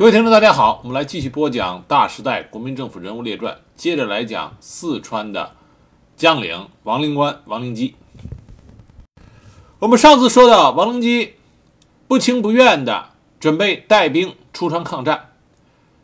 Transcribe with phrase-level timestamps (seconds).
[0.00, 5.54] 各位听众，大家好，我们来继续播讲《大时代国民政府人物列传》，接着来讲四川的
[6.16, 7.94] 将领王灵官、王灵基。
[9.78, 11.34] 我们上次说到，王灵基
[12.08, 15.32] 不情不愿的准备带兵出川抗战，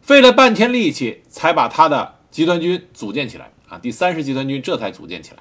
[0.02, 5.38] 费了半天力气才把他的集团军组建起来啊，第三十集团军这才组建起来。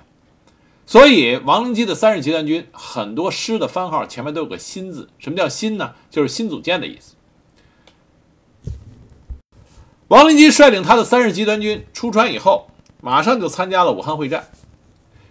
[0.85, 5.93] 所以，王灵基的三十集团军很多师的番号前面都有个“新”字，什么叫“新”呢？
[6.09, 7.14] 就是新组建的意思。
[10.15, 12.69] 王灵基率领他的三十集团军出川以后，
[13.01, 14.47] 马上就参加了武汉会战。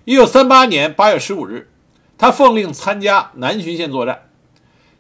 [0.05, 1.71] 一九三八年八月十五日，
[2.19, 4.29] 他奉令参加南浔线作战，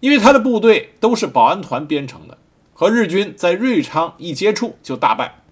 [0.01, 2.38] 因为他的部队都是保安团编成的，
[2.73, 5.43] 和日军在瑞昌一接触就大败。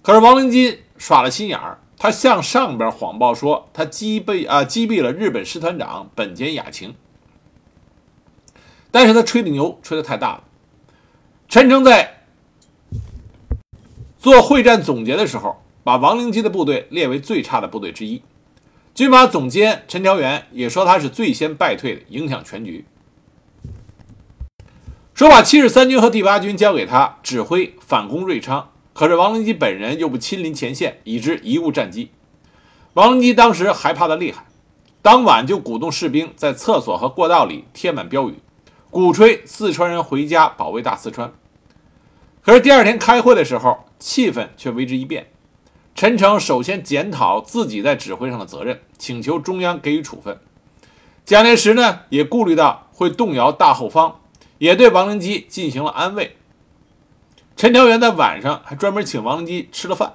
[0.00, 6.94] 可是王灵基耍了心眼儿，他向上边谎报说他击毙啊击毙了日本师团长本间雅晴，
[8.90, 10.44] 但是他吹的牛吹得太大了。
[11.50, 12.20] 全程在。
[14.22, 18.22] 做会战总结的时候，把王灵基的部队列为最差的部队之一。
[18.94, 22.84] 军马总监陈调元也说他是最先败退的，影响全局。
[25.12, 32.12] 说把七十三军和第八军交给他指挥反攻瑞昌，可是王灵基本人又不亲临前线，以致贻误战机。
[32.94, 34.46] 王灵基当时害怕的厉害，
[35.02, 38.36] 当晚就鼓动士兵在厕所和过道里贴满标语，
[38.88, 41.32] 鼓吹四川人回家保卫大四川。
[42.44, 45.28] 可是第二天开会的时候，气氛却为之一变，
[45.94, 50.40] 陈诚首先检讨自己在指挥上的责任，请求中央给予处分。
[51.24, 54.20] 蒋介石呢，也顾虑到会动摇大后方，
[54.58, 56.36] 也对王灵基进行了安慰。
[57.56, 60.14] 陈调元在晚上还专门请王灵基吃了饭。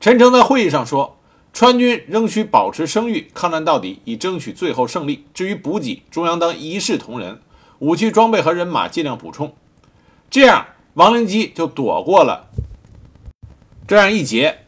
[0.00, 1.16] 陈诚在会议上说
[1.54, 5.24] ：“川军仍需保持声誉，抗战到底，以争取最后胜利。
[5.32, 7.40] 至于补给，中央当一视同仁，
[7.78, 9.54] 武器装备和人马尽量补充，
[10.28, 12.48] 这样。”王灵基就躲过了
[13.86, 14.60] 这样一劫。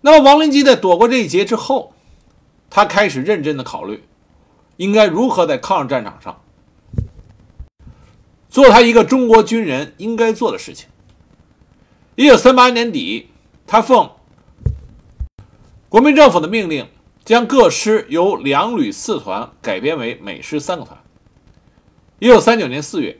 [0.00, 1.92] 那么，王灵基在躲过这一劫之后，
[2.70, 4.04] 他开始认真的考虑，
[4.76, 6.40] 应该如何在抗日战场上
[8.48, 10.88] 做他一个中国军人应该做的事情。
[12.16, 13.28] 一九三八年底，
[13.66, 14.10] 他奉
[15.88, 16.88] 国民政府的命令，
[17.24, 20.98] 将各师由两旅四团改编为每师三个团。
[22.18, 23.18] 一九三九年四月。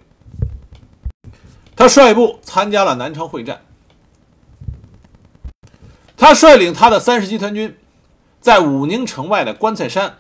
[1.79, 3.61] 他率部参加了南昌会战。
[6.17, 7.77] 他率领他的三十集团军，
[8.41, 10.17] 在武宁城外的棺材山，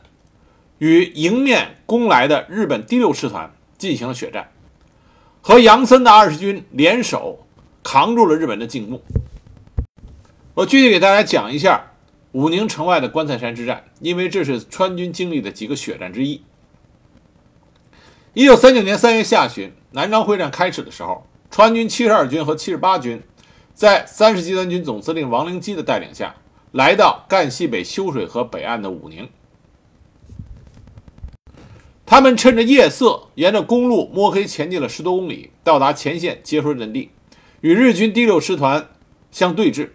[0.78, 4.52] 与迎面攻来的日本第六师团进行了血战，
[5.40, 7.44] 和杨森的二十军联手，
[7.82, 9.02] 扛住了日本的进攻。
[10.54, 11.90] 我具体给大家讲一下
[12.30, 16.40] 武宁城外的棺材山之战，因为这是川军经历的几个血战之一。
[18.34, 21.26] 一九三九年三月下旬，南昌会战开始的时候。
[21.50, 23.20] 川军七十二军和七十八军，
[23.74, 26.34] 在三十集团军总司令王灵基的带领下，
[26.72, 29.28] 来到赣西北修水河北岸的武宁。
[32.06, 37.10] 他们趁着夜色，沿着公路摸黑前进了十多公里，到达前线接收阵地，
[37.60, 38.88] 与日军第六师团
[39.30, 39.90] 相对峙。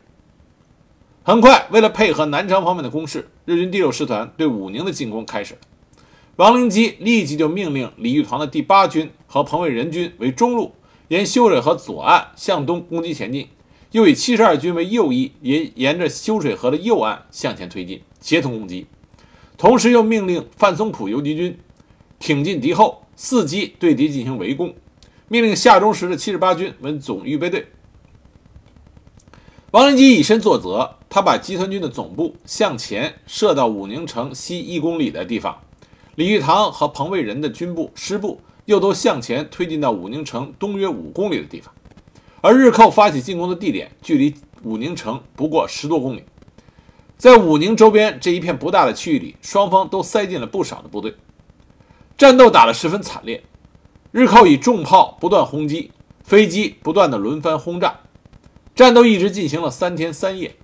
[1.24, 5.59] 很快，为了配合南昌方面的攻势，日军第六师团对武宁的进攻开始了。
[6.35, 10.74] 王灵基立即就命令李玉堂的第八军和彭伟仁军为中路。
[11.13, 13.47] 沿修水河左岸向东攻击前进，
[13.91, 18.88] 又以七十二军为右翼，沿沿着修水河的右岸向前推进，协同攻击。
[19.56, 21.56] 同时又命令范松浦游击军
[22.18, 24.73] 挺进敌后，伺机对敌进行围攻。
[25.28, 27.68] 命令夏中时的七十八军为总预备队。
[29.69, 35.59] 王灵基以身作则，他把集团军的总部向前设到武宁城西一公里的地方，
[36.16, 38.41] 李玉堂和彭卫仁的军部师部。
[38.66, 41.74] 又都向前推进到武宁城东约五公里的地方，
[42.41, 46.24] 而日寇发起进攻的地点距离武宁城不过十多公里。
[47.18, 51.16] 在武宁周边这一片不大的区域里，双方都塞进了不少的部队，
[52.18, 53.44] 战斗打得十分惨烈。
[54.12, 55.91] 日寇以重炮不断轰击，
[56.23, 58.02] 飞机不断的轮番轰炸，
[58.76, 60.55] 战斗一直进行了三天三夜，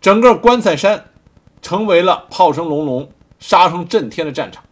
[0.00, 1.06] 整个棺材山
[1.62, 3.08] 成为了炮声隆隆、
[3.38, 4.64] 杀声震天的战场。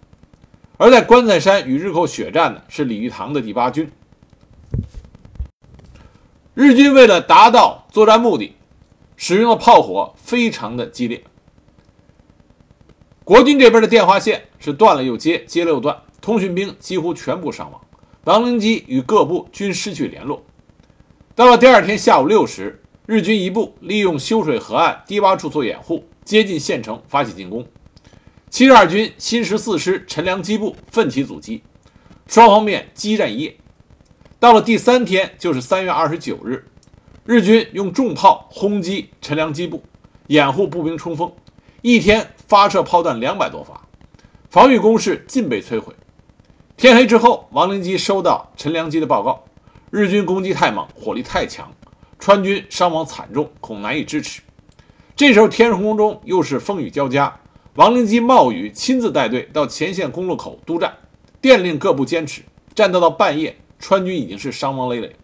[0.83, 3.89] 而在棺材山与日寇血战的是李玉堂的第八军。
[6.55, 8.57] 日军为了达到作战目的，
[9.17, 11.23] 使用的炮火非常的激烈。
[13.23, 17.81] 国军这边的电话线是断了又接，接了又断，通讯兵几乎全部伤亡。
[18.25, 20.45] 王灵基与各部均失去联络。
[21.37, 27.65] 到了第二天下午六时，日军一部利用修水河岸低洼处做掩护，接近县城，发起进攻。
[28.53, 31.63] 七十二军新十四师陈良基部奋起阻击，
[32.27, 33.57] 双方面激战一夜。
[34.39, 36.63] 到了第三天，就是三月二十九日，
[37.25, 39.83] 日军用重炮轰击陈良基部，
[40.27, 41.33] 掩护步兵冲锋，
[41.81, 43.89] 一天发射炮弹两百多发，
[44.51, 45.95] 防御工事尽被摧毁。
[46.77, 49.43] 天黑之后，王灵基收到陈良基的报告，
[49.91, 51.73] 日军攻击太猛，火力太强，
[52.19, 54.43] 川军伤亡惨重，恐难以支持。
[55.17, 57.35] 这时候天空中又是风雨交加，
[57.75, 60.95] 王灵基冒雨亲自带队到前线公路口督战，
[61.41, 62.43] 电令各部坚持，
[62.75, 63.57] 战斗到半夜。
[63.79, 65.17] 川军已经是伤亡累累，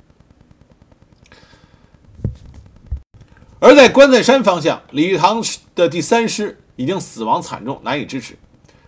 [3.61, 5.41] 而在关塞山方向，李玉堂
[5.77, 8.37] 的第三师已经死亡惨重，难以支持。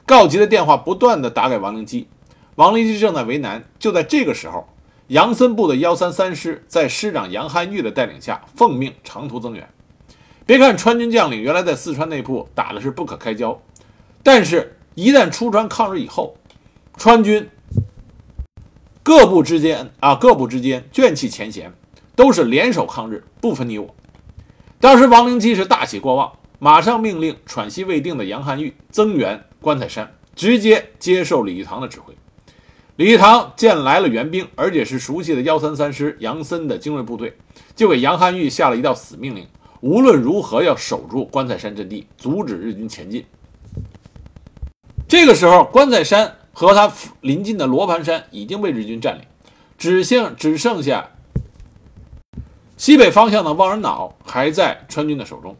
[0.04, 2.08] 告急的电话不断的打给王灵基，
[2.56, 3.64] 王灵基正在为难。
[3.78, 4.68] 就在这个时候，
[5.06, 9.68] 杨森部的幺三三师在师长杨汉玉的带领下，奉命长途增援。
[10.50, 13.62] 别看川军将领原来在四川内部打的是不可开交，
[14.20, 16.36] 但是一旦出川抗日以后，
[16.96, 17.48] 川军。
[19.04, 21.72] 各部之间啊，各部之间卷起前嫌，
[22.16, 23.94] 都是联手抗日，不分你我。
[24.80, 32.12] 当时王灵基是大喜过望，马上命令喘息未定的杨汉玉增援关塞山，直接接受李玉堂的指挥。
[32.96, 37.36] 李玉堂见来了援兵，而且是熟悉的幺三三师杨森的精锐部队，
[37.76, 39.46] 就给杨汉玉下了一道死命令：
[39.80, 43.24] 无论如何要守住棺材山阵地，阻止日军前进。
[45.08, 46.36] 这个时候，棺材山。
[46.52, 46.92] 和他
[47.22, 49.22] 临近的罗盘山已经被日军占领，
[49.78, 51.10] 只剩只剩下
[52.76, 55.56] 西北方向的望人脑还在川军的手中。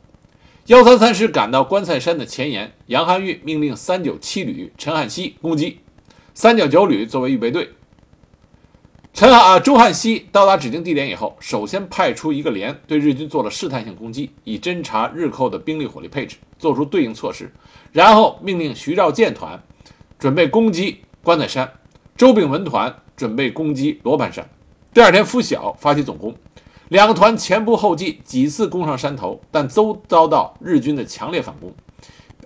[0.66, 5.80] 幺三三师赶到棺材山的前沿，杨汉玉命令三九七旅陈汉熙攻击，
[6.34, 7.70] 三九九旅作为预备队。
[9.20, 17.52] 陈汉啊，周汉熙到达指定地点以后，首先派出一个连对日军做了试探性攻击，以侦察日寇的兵力火力配置，做出对应措施，
[17.92, 19.62] 然后命令徐兆建团。
[20.18, 21.70] 准备攻击关塞山，
[22.16, 24.48] 周炳文团准备攻击罗盘山。
[24.94, 26.34] 第二天拂晓发起总攻，
[26.88, 31.70] 两个团前仆后继，几次攻上山头，但都遭到日军的强烈反攻，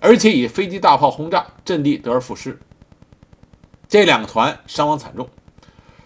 [0.01, 2.59] 而且以飞机大炮轰炸，阵地得而复失。
[3.87, 5.25] 这两个团伤亡惨重。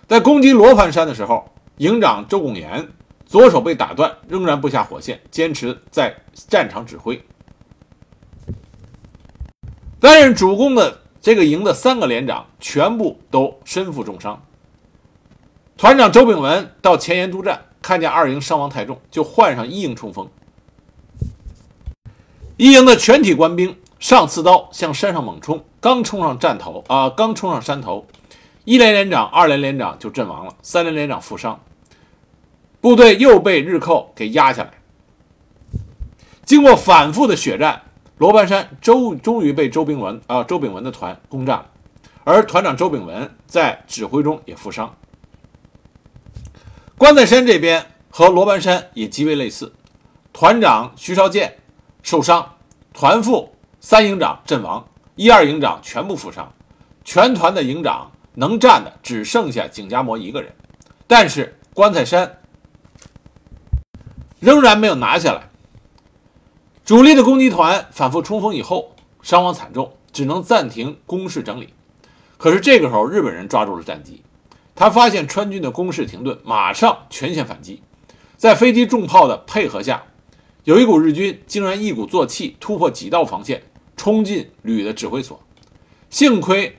[0.10, 1.48] 在攻击罗盘山的时候，
[1.78, 2.90] 营长周拱炎
[3.26, 7.24] 左手被打断，仍然不下火线，坚持在战场指挥。
[10.02, 11.00] 担任主攻的。
[11.22, 14.42] 这个营的三个连长全部都身负重伤。
[15.76, 20.30] 团长周炳文到前沿督战，看见二营伤亡太重，就换上一营冲锋。
[22.56, 28.08] 一营的全体官兵上刺刀向山上猛冲，刚冲上战头啊，刚冲上山头，
[28.70, 31.60] 一连连长、二连连长就阵亡了，三连连长负伤，
[32.80, 34.72] 部队又被日寇给压下来。
[36.46, 37.82] 经过反复的血战。
[38.20, 41.66] 罗盘山周终于被周炳文啊周炳文的团攻占了，
[42.26, 44.94] 而团长周炳文在指挥中也负伤。
[46.96, 49.74] 关塞山这边和罗盘山也极为类似，
[50.32, 51.58] 团长徐绍建
[52.04, 52.58] 受伤，
[52.94, 56.54] 团副三营长阵亡，一二营长全部负伤，
[57.04, 60.56] 全团的营长能战的只剩下景家模一个人，
[61.08, 62.40] 但是棺材山
[64.40, 65.50] 仍然没有拿下来。
[66.86, 71.74] 主力的攻击团反复冲锋以后，伤亡惨重，只能暂停攻势整理。
[72.38, 74.24] 可是这个时候，日本人抓住了战机，
[74.74, 77.84] 他发现川军的攻势停顿，马上全线反击。
[78.38, 80.02] 在飞机重炮的配合下，
[80.64, 83.62] 有一股日军竟然一鼓作气突破几道防线，
[83.98, 85.38] 冲进旅的指挥所。
[86.10, 86.79] 幸亏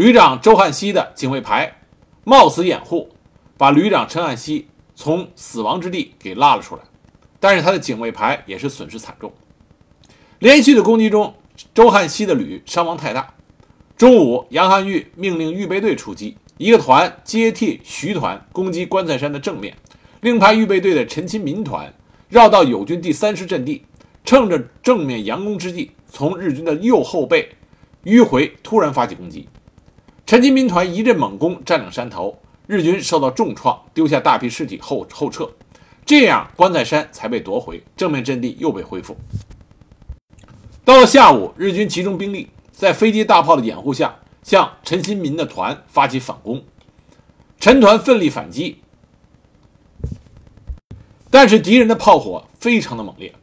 [0.00, 1.76] 旅长周汉熙的警卫排
[2.24, 3.10] 冒死掩护，
[3.58, 6.80] 把旅长陈汉熙从死亡之地给拉了出来。
[7.38, 9.30] 但是他的警卫排也是损失惨重，
[10.38, 11.34] 连续的攻击中，
[11.74, 13.34] 周汉熙的旅伤亡太大。
[13.94, 19.76] 中午，杨汉玉命令预备队出击，一个团接替徐团攻击棺材山的正面，
[20.22, 21.92] 另派预备队的陈亲民团
[22.30, 23.84] 绕到友军第三师阵地，
[24.24, 27.50] 趁着正面佯攻之际，从日军的右后背
[28.04, 29.46] 迂回突然发起攻击。
[30.30, 35.50] 陈亲民团一阵猛攻，占领山头，日军受到重创，丢下大批尸体后后撤。
[36.06, 39.16] 这样，关塞山才被夺回，正面阵地又被恢复。
[40.84, 46.62] 到了下午，日军集中兵力，在飞机大炮的掩护下，向陈新民的团发起反攻。
[47.58, 48.80] 陈团奋力反击，
[51.28, 53.34] 但是敌人的炮火非常的猛烈，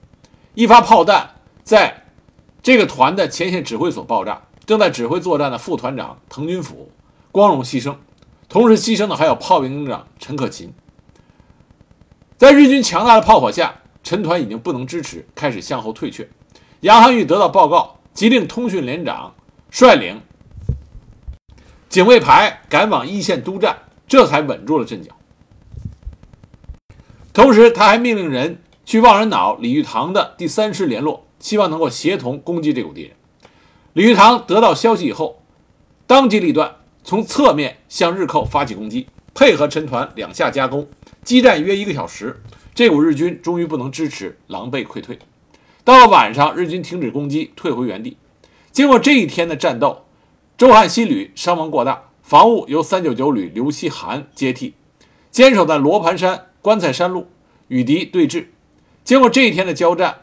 [0.53, 1.31] 一发炮弹
[1.65, 2.05] 在
[2.63, 6.91] 这个团的前线指挥所爆炸，正在指挥作战的副团长滕军甫
[7.31, 7.95] 光荣牺牲，
[8.49, 10.73] 同时牺牲的还有炮兵营长陈可勤。
[12.35, 16.29] 在日军强大的炮火下，陈团已经不能支持，开始向后退却。
[16.81, 19.33] 杨汉玉得到报告，即令通讯连长
[19.71, 20.21] 率领
[21.87, 25.15] 警卫排赶往一线督战，这才稳住了阵脚。
[27.31, 33.16] 同时，他还命令人去望人岛李玉堂的第三师联络，希望能够协同攻击这股敌人。
[33.97, 35.41] 李玉堂得到消息以后，
[36.05, 40.87] 当机立断，从侧面向日寇发起攻击，配合陈团两下夹攻，
[41.23, 42.39] 激战约一个小时，
[42.75, 45.17] 这股日军终于不能支持，狼狈溃退。
[45.83, 48.17] 到了晚上，日军停止攻击，退回原地。
[48.71, 50.05] 经过这一天的战斗，
[50.55, 54.75] 周汉西旅伤亡过大，防务由三九九旅刘希涵接替，
[55.31, 56.45] 坚守在罗盘山。
[56.61, 57.29] 棺材山路
[57.69, 58.45] 与敌对峙，
[59.03, 60.17] 经过这一天的交战，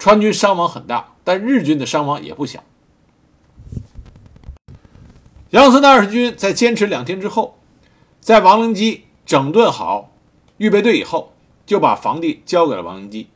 [0.00, 2.64] 川军伤亡很大，但日军的伤亡也不小。
[5.54, 7.56] 杨森的二十军在坚持两天之后，
[8.18, 10.10] 在王灵基整顿好
[10.56, 11.32] 预备队以后，
[11.64, 13.28] 就把防地交给了王灵基。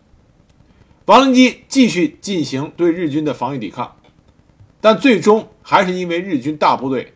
[1.04, 3.94] 王灵基继续进行对日军的防御抵抗，
[4.80, 7.12] 但最终还是因为日军大部队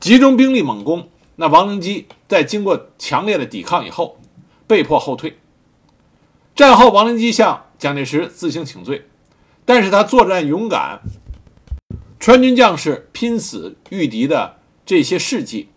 [0.00, 1.08] 集中兵力猛攻。
[1.36, 4.18] 那王灵基在经过强烈的抵抗以后，
[4.66, 5.38] 被迫后退。
[6.56, 9.06] 战后，王灵基向蒋介石自行请罪，
[9.64, 11.00] 但是他作战勇敢，
[12.22, 15.70] 川军将士拼死御敌的这些事迹，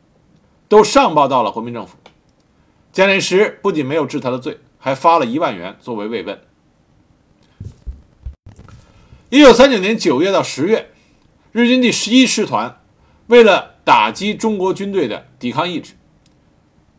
[0.67, 1.97] 都上报到了国民政府。
[2.91, 6.39] 蒋介石不仅没有治他的罪，还发了一万元作为慰问。
[9.31, 10.91] 一九三九年九月到十月，
[11.51, 12.79] 日军第十一师团
[13.25, 15.93] 为了打击中国军队的抵抗意志，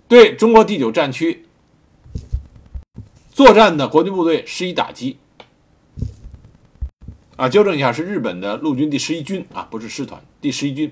[0.09, 1.47] 对中国第九战区
[3.31, 5.19] 作战的国军部队施以打击。
[7.37, 10.91] 啊，纠正一下，是日本的陆军第十一军啊，不是师团，第十一军。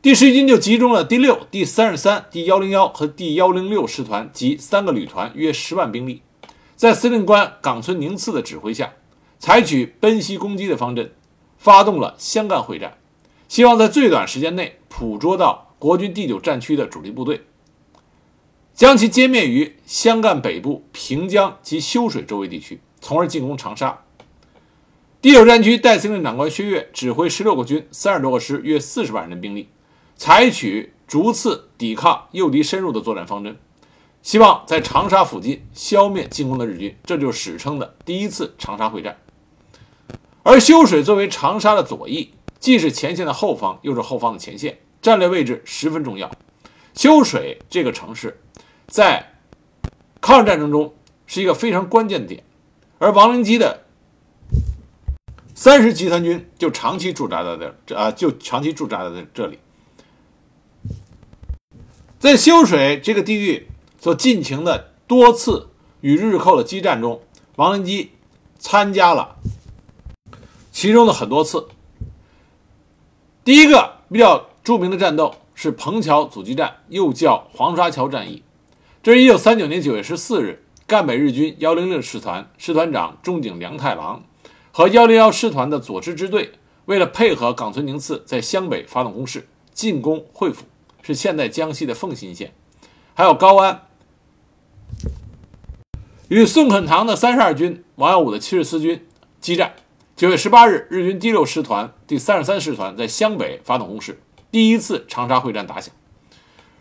[0.00, 6.22] 第十一军就集中了第六、第三十三、第幺零幺和第幺零六师团及三个旅团，约十万兵力，
[6.74, 8.94] 在司令官冈村宁次的指挥下，
[9.38, 11.12] 采取奔袭攻击的方针，
[11.58, 12.96] 发动了湘赣会战。
[13.46, 17.42] 希望在最短时间内捕捉到国军第九战区的主力部队，
[18.72, 24.04] 将其歼灭于湘赣北部平江及修水周围地区，从而进攻长沙。
[25.28, 29.68] 第九战区代司令长官薛岳指挥十六个军、三十多个师，约四十万人的兵力，
[30.16, 33.58] 采取逐次抵抗诱敌深入的作战方针，
[34.22, 36.96] 希望在长沙附近消灭进攻的日军。
[37.04, 39.18] 这就是史称的第一次长沙会战。
[40.44, 42.30] 而修水作为长沙的左翼。
[42.58, 46.30] 既是前线的后方，又是后方的前线，战略位置十分重要。
[46.94, 48.40] 修水这个城市，
[48.86, 49.34] 在
[50.22, 50.94] 抗日战争中
[51.26, 52.42] 是一个非常关键的点，
[52.96, 53.84] 而王灵基的
[55.60, 59.58] 三十集团军就长期驻扎在这啊，就长期驻扎在这里。
[62.20, 63.66] 在修水这个地域
[64.00, 67.20] 所进行的多次与日寇的激战中，
[67.56, 68.12] 王灵基
[68.60, 69.34] 参加了
[70.70, 71.66] 其中的很多次。
[73.42, 78.44] 第一个比较著名的战斗是彭桥阻击战，又叫黄沙桥战役。
[79.02, 84.22] 这是一九三九年九月十四日，赣北日军幺零六师团师团长中井良太郎
[84.78, 86.52] 和幺零幺师团的左支支队，
[86.84, 90.66] 为了配合冈村宁次在湘北发动攻势，进攻会府，
[91.02, 92.54] 是现在江西的奉新县，
[93.12, 93.88] 还有高安，
[96.28, 99.04] 与宋肯堂的三十二军、王耀武的七十四军
[99.40, 99.74] 激战。
[100.14, 105.92] 九月十八日，日军第六师团、第三十三师团在湘北发动攻势，第一次长沙会战打响。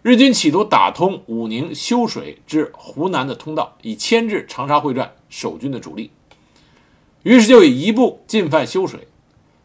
[0.04, 6.12] 日军企图打通武宁修水至湖南的通道，以牵制长沙会战守军的主力。
[7.28, 9.06] 于是就以一部进犯修水，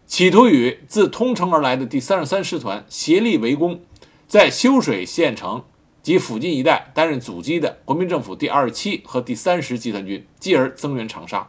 [0.05, 3.81] 企图与自通城而来的第三十三师团协力围攻，
[4.27, 5.63] 在修水县城
[6.03, 11.49] 及附近一带担任阻击的国民政府第二十七和第三十集团军，继而增援长沙。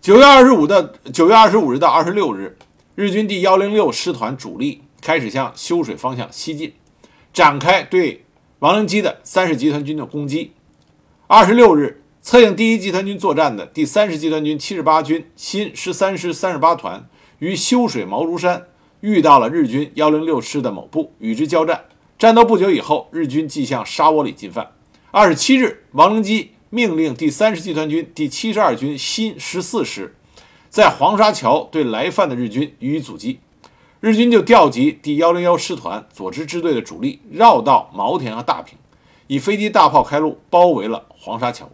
[0.00, 2.58] 九月二十五的九月二十五日到二十六日，
[2.96, 6.72] 日军第幺零六师团主力开始向修水方向西进，
[7.32, 8.24] 展开对
[8.58, 10.50] 王灵基的三十集团军的攻击。
[11.28, 18.66] 二十六日，策应第一集团军作战的第三十集团军七十八军新十三师三十八团于修水毛竹山
[19.00, 21.84] 遇到了日军幺零六师的某部，与之交战。
[22.18, 24.72] 战斗不久以后，日军即向沙窝里进犯。
[25.12, 26.50] 二十七日，王灵基。
[26.68, 30.16] 命令第三十集团军第七十二军新十四师，
[30.68, 33.38] 在黄沙桥对来犯的日军予以阻击。
[34.00, 38.76] 日军就调集第幺零幺师团左支支队的主力，绕道茅田和大坪，
[39.28, 41.70] 以飞机、大炮开路，包围了黄沙桥。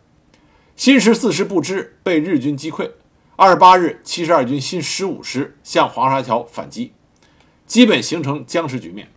[0.82, 2.90] 新十四师不知被日军击溃。
[3.36, 6.92] 二十八日，七十二军新十五师向黄沙桥反击，
[7.68, 9.08] 基本形成僵持局面。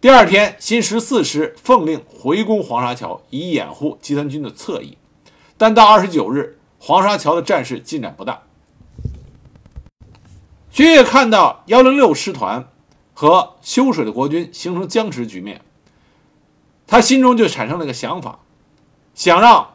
[0.00, 4.96] 第二天，新十四师奉令回攻黄沙桥，以掩护集团军的侧翼。
[5.58, 8.44] 但到二十九日，黄沙桥的战事进展不大。
[10.70, 12.66] 薛岳看到幺零六师团
[13.12, 15.60] 和修水的国军形成僵持局面，
[16.86, 18.38] 他心中就产生了个想法，
[19.14, 19.68] 想让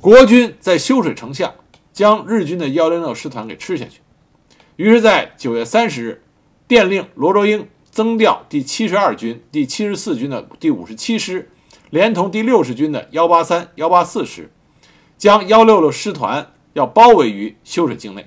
[0.00, 1.52] 国军在修水城下
[1.92, 4.00] 将日军的幺零六师团给吃下去。
[4.76, 6.22] 于是，在九月三十日，
[6.66, 11.50] 电令罗卓英增调第七十二军、第七十四军的第五十七师，
[11.90, 14.50] 连同第六十军的幺八三、幺八四师，
[15.18, 18.26] 将幺六六师团要包围于修水境内。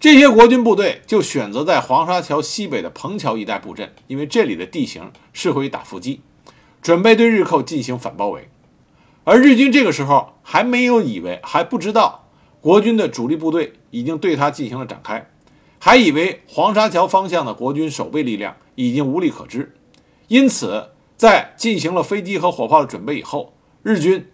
[0.00, 6.22] 这些国军部队就选择在黄沙桥西北的彭桥一带布阵，因为这里的地形适合于打伏击，
[6.82, 8.48] 准备对日寇进行反包围。
[9.24, 12.28] 而日军这个时候还没有以为，还不知道
[12.60, 15.30] 国军的主力部队已经对他进行了展开，
[15.78, 19.74] 还以为黄沙桥方向的国军守备力量已经无力可支，
[20.28, 23.52] 因此在进行了飞机和火炮的准备以后，
[23.82, 24.26] 日军。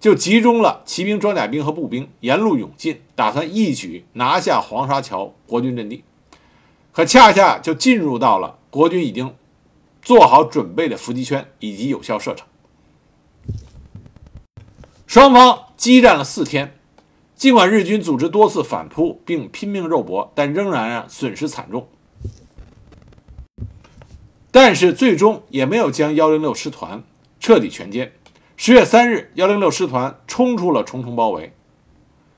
[0.00, 6.02] 就集中了骑兵、装甲兵和步兵，沿路涌进，打算一举拿下黄沙桥国军阵地。
[6.90, 9.32] 可恰恰就进入到了国军已经
[10.02, 12.44] 做好准备的伏击圈以及有效射程。
[15.12, 16.74] 双方激战了四天，
[17.34, 21.86] 尽管日军组织多次反扑并拼命肉搏，但仍然啊损失惨重。
[24.50, 27.04] 但是最终也没有将幺零六师团
[27.38, 28.12] 彻底全歼。
[28.56, 31.52] 十月三日，幺零六师团冲出了重重包围，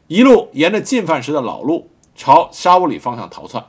[0.08, 3.64] 一路沿着进犯时的老路朝沙窝里方向逃窜。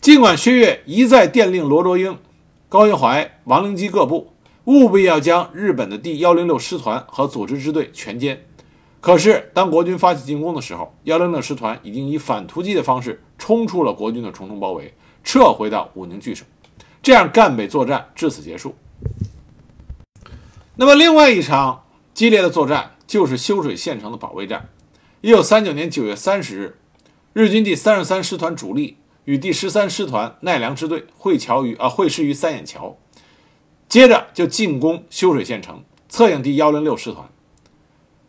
[0.00, 2.18] 尽管薛岳一再电令罗卓英、
[2.68, 4.31] 高云怀、王灵基各部
[4.64, 8.38] 务必要将日本的第幺零六师团和组织支队全歼，
[9.00, 16.44] 可是当国军发起进攻的时候，幺零六师团已经以反突击的方式冲出了国军的重重包围，撤回到武宁据守，
[17.02, 18.76] 这样赣北作战至此结束。
[20.76, 24.68] 那么，另外一场激烈的作战就是修水县城的保卫战。
[25.20, 26.78] 一九三九年九月三十日，
[27.32, 32.96] 日军第三十三师团主力与第十三师团奈良支队会桥于啊会师于三眼桥，
[33.92, 37.28] 接着就进攻修水县城，策应第幺零六师团。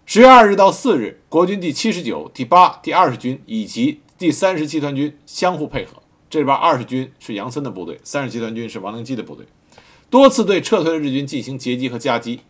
[0.05, 6.03] 十月二日到四日，国军第七十九、第八、第二十军以及第三十集团军相互配合。
[6.29, 9.45] 这里边二十军是杨森的部队，三十集团军是王灵基的部队。
[10.09, 12.41] 多次对撤退的日军进行截击和夹击，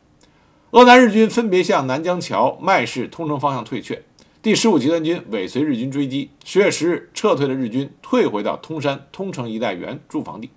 [0.71, 4.04] 鄂南日军分别向南江桥、麦市、通城方向退却。
[4.41, 6.32] 第十五集团军尾随日军追击。
[6.43, 10.49] 十月十日，撤退的日军退回到通山、通城一带原驻防地。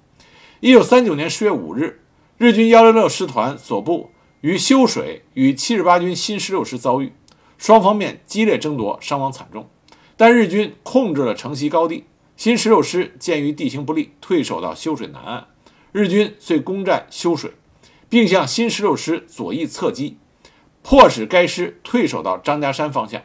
[0.60, 2.00] 一九三九年十月五日，
[2.38, 4.10] 日军幺六六师团所部
[4.42, 7.14] 于修水与七十八军新十六师遭遇，
[7.56, 9.66] 双方面激烈争夺，伤亡惨重。
[10.18, 12.04] 但日军控制了城西高地，
[12.36, 15.46] 新十六师鉴于地形不利，退守到修水南岸。
[15.92, 17.52] 日军遂攻占修水，
[18.10, 20.18] 并向新十六师左翼侧击，
[20.82, 23.22] 迫使该师退守到张家山方向。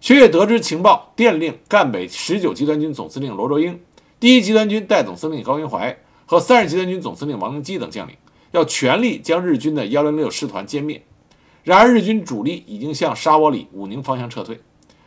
[0.00, 3.78] 薛岳得知情报，电令赣北十九集团军总司令罗卓英、
[4.18, 8.16] 第一集团军代总司令高云怀和三十集团军总司令王灵基等将领，
[8.52, 11.04] 要全力将日军的幺零六师团歼灭。
[11.64, 14.60] 然而，日军主力已经向沙窝里、武宁方向撤退，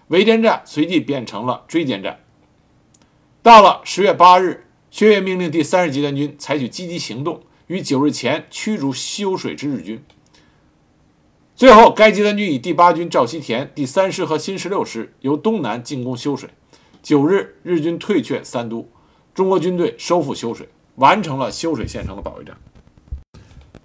[0.10, 2.20] 围歼战随即变成了追歼战。
[3.42, 4.62] 到了十月八日。
[4.92, 10.02] 薛岳命令第三十集团军采取积极行动，于九日前驱逐修水之日军。
[11.54, 16.50] 最后，该集团军以第八军赵西田、第三师和新十六师由东南进攻修水。
[17.04, 18.90] 九日，日军退却三都，
[19.34, 22.56] 中国军队收复修水，完成了修水县城的保卫战。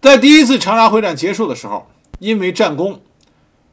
[0.00, 1.86] 在第一次长沙会战结束的时候，
[2.18, 3.02] 因为战功，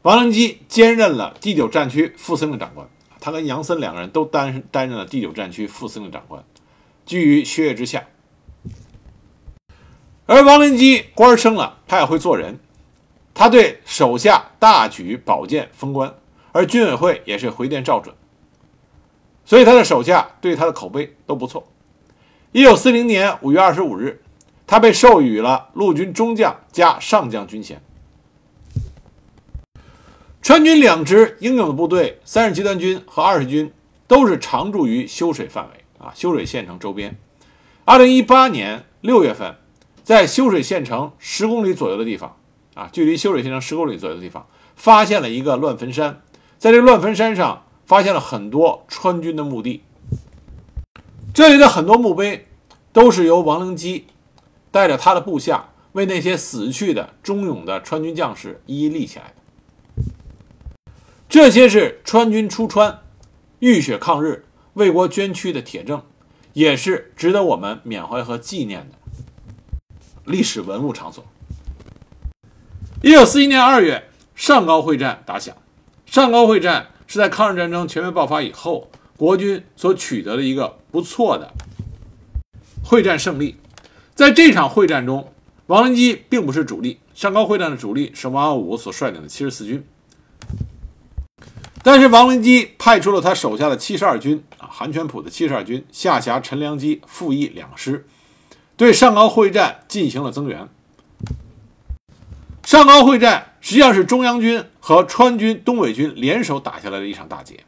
[0.01, 2.85] 王灵基兼任了第九战区副司令长官，
[3.21, 6.43] 他跟杨森两个人都担担任了第九战区副司令长官。
[7.05, 8.03] 居于薛岳之下，
[10.25, 12.59] 而王灵基官升了，他也会做人，
[13.33, 16.13] 他对手下大举保荐封官，
[16.51, 18.13] 而军委会也是回电照准，
[19.45, 21.65] 所以他的手下对他的口碑都不错。
[22.51, 24.21] 一九四零年五月二十五日，
[24.67, 27.81] 他被授予了陆军中将加上将军衔。
[30.43, 33.73] 川军两支英勇的部队，三十集团军和二十军，
[34.07, 35.83] 都是常驻于修水范围。
[35.99, 37.17] 啊，修水县城周边，
[37.83, 39.55] 二零一八年六月份，
[40.03, 42.37] 在修水县城十公里左右的地方，
[42.75, 46.21] 啊，距离修水县城十公里左右的地方，发现了一个乱坟山，
[46.59, 49.81] 在这乱坟山上发现了很多川军的墓地，
[51.33, 52.47] 这里的很多墓碑
[52.93, 54.05] 都是由王灵基
[54.77, 59.33] 带着他的部下为那些死去的忠勇的川军将士一一立起来，
[61.27, 62.99] 这些是川军出川，
[63.57, 64.45] 浴血抗日。
[64.75, 66.03] 为国捐躯的铁证，
[66.53, 68.97] 也是值得我们缅怀和纪念的
[70.25, 71.25] 历史文物场所。
[73.01, 75.57] 一九四一年二月，上高会战打响。
[76.05, 81.51] 上高会战是在抗日战争全面爆发以后国军所取得的一个不错的
[82.83, 83.57] 会战胜利。
[84.17, 85.31] 在这场会战中，
[85.67, 89.85] 王灵基并不是主力，上高会战的主力是王耀武所率领的七十四军。
[91.83, 98.07] 但是王灵基派出了他手下的七十二军啊，韩全普的七十二军下辖陈良基、傅毅两师，
[98.75, 100.67] 对上高会战进行了增援。
[102.63, 107.59] 上高会战实际上是中央军和川军、东北军联手打下来的一场大捷。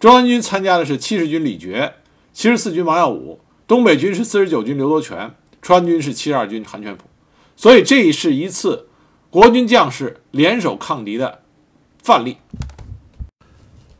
[0.00, 1.94] 中央军参加的是七十军李觉、
[2.32, 5.32] 七十四军王耀武，东北军是四十九军刘伯全，
[5.64, 7.04] 川军是七十二军韩全普。
[7.56, 8.88] 所以这是一次
[9.30, 11.40] 国军将士联手抗敌的
[12.02, 12.36] 范例。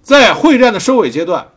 [0.02, 1.48] 在会战的收尾阶段，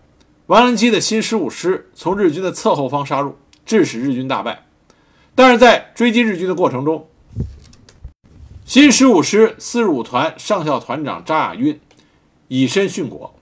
[0.46, 4.64] 王灵基的新十五师从日军的侧后方杀入，致使日军大败。
[5.36, 7.10] 但是在追击日军的过程中，
[8.64, 11.80] 新十五师四十五团上校团长张亚运
[12.48, 13.36] 以身殉国。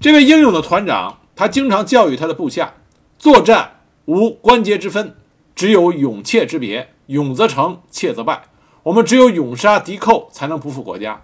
[0.00, 2.74] 这位英勇的团长，他经常教育他的部下：
[3.18, 3.81] 作战
[4.12, 5.14] 无关节之分，
[5.54, 6.90] 只有勇怯之别。
[7.06, 8.42] 勇则成，怯则败。
[8.82, 11.22] 我们只有勇杀敌寇，才能不负国家。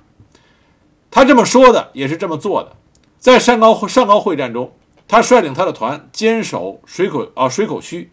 [1.11, 2.72] 他这么说的，也是这么做的。
[3.18, 4.72] 在上高上高会战中，
[5.07, 8.09] 他率领他的团坚守水口啊水口圩，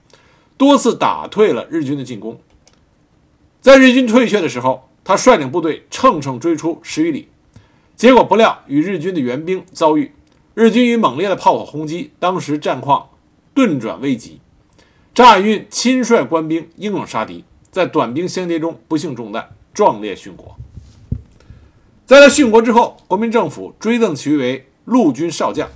[0.57, 2.37] 多次打退了日军的进攻。
[3.61, 7.29] 在日军退却的时候，他率领部队乘胜追出十余里，
[7.95, 10.11] 结果不料与日军的援兵遭遇，
[10.53, 13.07] 日军以猛烈的炮火轰击，当时战况
[13.53, 14.41] 顿转危急。
[15.15, 20.57] 张亚运亲率官兵英勇杀敌，在短兵相接中不幸中弹，壮烈殉国。
[22.05, 25.69] 在他殉国之后，国民政府追赠其为陆军少将，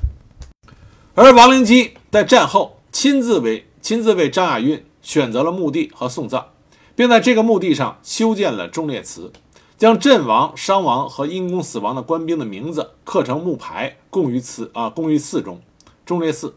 [1.16, 6.48] 而王灵基在战后亲自为亲自为张亚运选择了墓地和送葬，
[6.94, 9.32] 并在这个墓地上修建了忠烈祠，
[9.78, 15.62] 将阵亡、伤亡和因公死亡的官兵的名字刻成木牌，供于祠啊，供于寺中，
[16.06, 16.56] 忠烈寺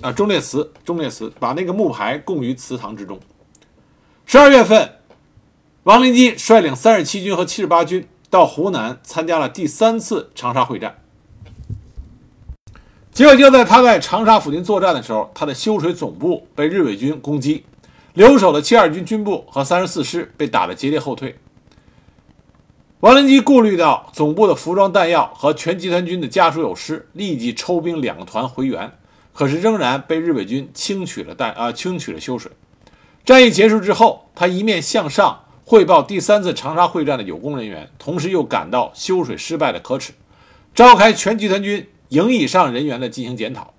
[0.00, 3.18] 啊，忠烈祠，忠烈祠，把那个木牌供于祠堂之中。
[4.26, 4.94] 十二月份。
[5.84, 10.98] 王灵基率领三十七军和七十八军到湖南参加了第三次长沙会战，
[13.10, 17.64] 结果就在他在长沙附近作战的时候，他的修水总部被日伪军攻击，
[18.12, 21.38] 留守的七二军军部和三十四师被打得节节后退。
[23.00, 28.92] 王灵基顾虑到总部的服装弹药和全集团军的家属有失，立即抽兵两个团回援，
[29.38, 32.50] 可是仍然被日伪军轻取了弹啊，轻取了修水。
[33.24, 35.44] 战役结束之后，他一面向上。
[35.64, 40.12] 汇报第三次长沙会战的有功人员，同时又感到修水失败的可耻，
[40.74, 43.72] 召开全集团军营以上人员的进行检讨。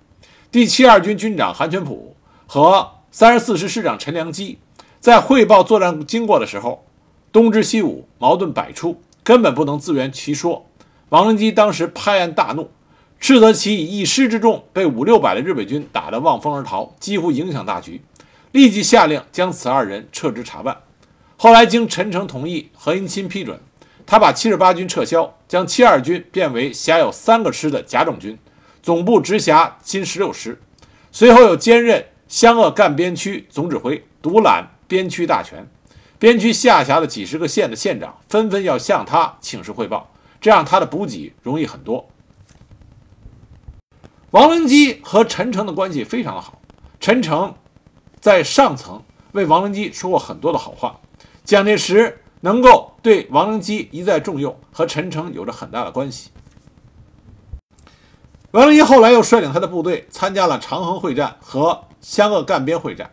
[0.50, 4.58] 第七二军军长韩全普和三十四师师长陈良基
[4.98, 6.86] 在汇报作战经过的时候，
[7.30, 10.64] 东支西武，矛盾百出，根本不能自圆其说。
[11.10, 12.70] 王灵基当时拍案大怒，
[13.20, 18.00] 斥责其以一师之众被五六百的日伪军打得望风而逃，几乎影响大局，
[18.52, 20.74] 立即下令将此二人撤职查办。
[21.36, 23.60] 后来经陈诚同意，何应钦批准，
[24.06, 28.38] 他把七十八军撤销，将七二军变为辖有三个师的甲种军，
[28.82, 30.58] 总部直辖新十六师。
[31.12, 35.66] 随后又兼任湘鄂赣边区总指挥，独揽边区大权。
[36.18, 42.09] 边区下辖的几十个县的县长纷纷要向他请示汇报，这样他的补给容易很多。
[44.30, 46.60] 王灵基和陈诚的关系非常的好，
[47.00, 47.52] 陈诚
[48.20, 51.00] 在上层为王灵基说过很多的好话。
[51.42, 56.30] 蒋介石能够对王灵基一再重用，和陈诚有着很大的关系。
[58.52, 63.10] 王灵基后来又率领他的部队参加了长衡会战和湘鄂赣边会战。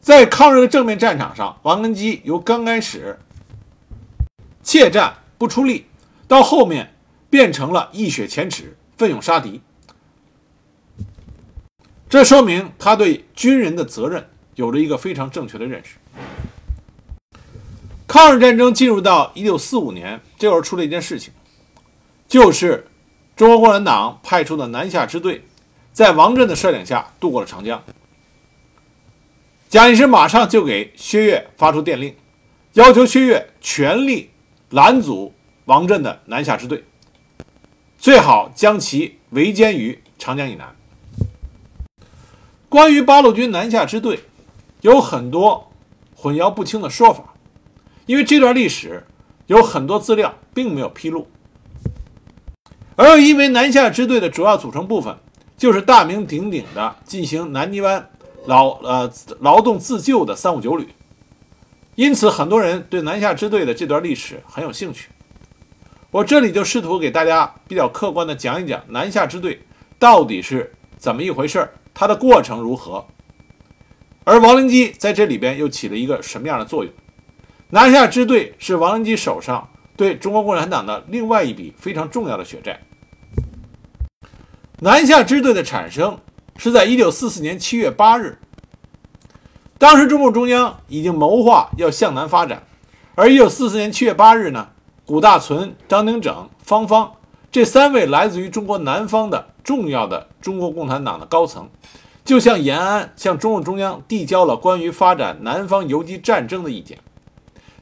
[0.00, 3.18] 在抗日的正面战场上，王灵基由刚开始
[4.62, 5.86] 怯战不出力，
[6.28, 6.94] 到后面
[7.28, 9.60] 变成了一雪前耻、奋勇杀敌。
[12.08, 15.96] 这说明他对军人的责任有着一个非常正确的认识。
[18.06, 21.32] 抗日战争进入到一九四五年，这会儿出了一件事情，
[22.28, 22.86] 就是
[23.34, 25.42] 中国共产党派出的南下支队，
[25.92, 27.82] 在王震的率领下渡过了长江。
[29.68, 32.14] 蒋介石马上就给薛岳发出电令，
[32.74, 34.30] 要求薛岳全力
[34.70, 36.84] 拦阻王震的南下支队，
[38.04, 40.76] 最好将其围歼于长江以南。
[42.68, 44.20] 关于八路军南下支队，
[44.82, 45.72] 有很多
[46.14, 47.32] 混淆不清的说法。
[48.04, 49.06] 因为这段历史
[49.46, 51.26] 有很多资料并没有披露，
[52.94, 55.16] 而又因为南下支队的主要组成部分
[55.56, 58.10] 就是大名鼎鼎的进行南泥湾
[58.44, 60.90] 劳呃劳动自救的三五九旅，
[61.94, 65.08] 因此很多人对南下支队的这段历史很有兴趣。
[66.14, 69.60] 我这里就试图给大家比较客观的讲一讲南下支队
[69.98, 73.04] 到底是怎么一回事儿，它的过程如何，
[74.22, 76.92] 而王灵基在这里边又起了一个什么样的作用？
[77.70, 82.80] 南下支队是王灵基手上对中国共产党的另外一笔非常重要的血债。
[84.78, 86.16] 南下支队的产生
[86.58, 88.38] 是在一九四四年七月八日，
[89.78, 92.62] 当时中共中央已经谋划要向南发展，
[93.16, 94.68] 而一九四四年七月八日呢？
[95.06, 97.12] 古大存、张丁整、方方
[97.52, 101.68] 这三位来自于中国南方的重要的中国共产党的高层，
[102.24, 106.98] 就向延安向中共中央递交了关于发展南方游击战争的意见，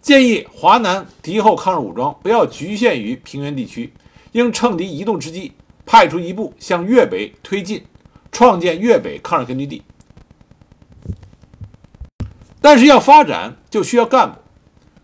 [0.01, 3.95] 建议华南敌后抗日武装不要局限于平原地区，
[4.33, 5.53] 应趁敌移动之机，
[5.87, 7.85] 派出一部向粤北推进，
[8.33, 9.81] 创建粤北抗日根据地。
[12.61, 14.42] 但是要发展就需要干部。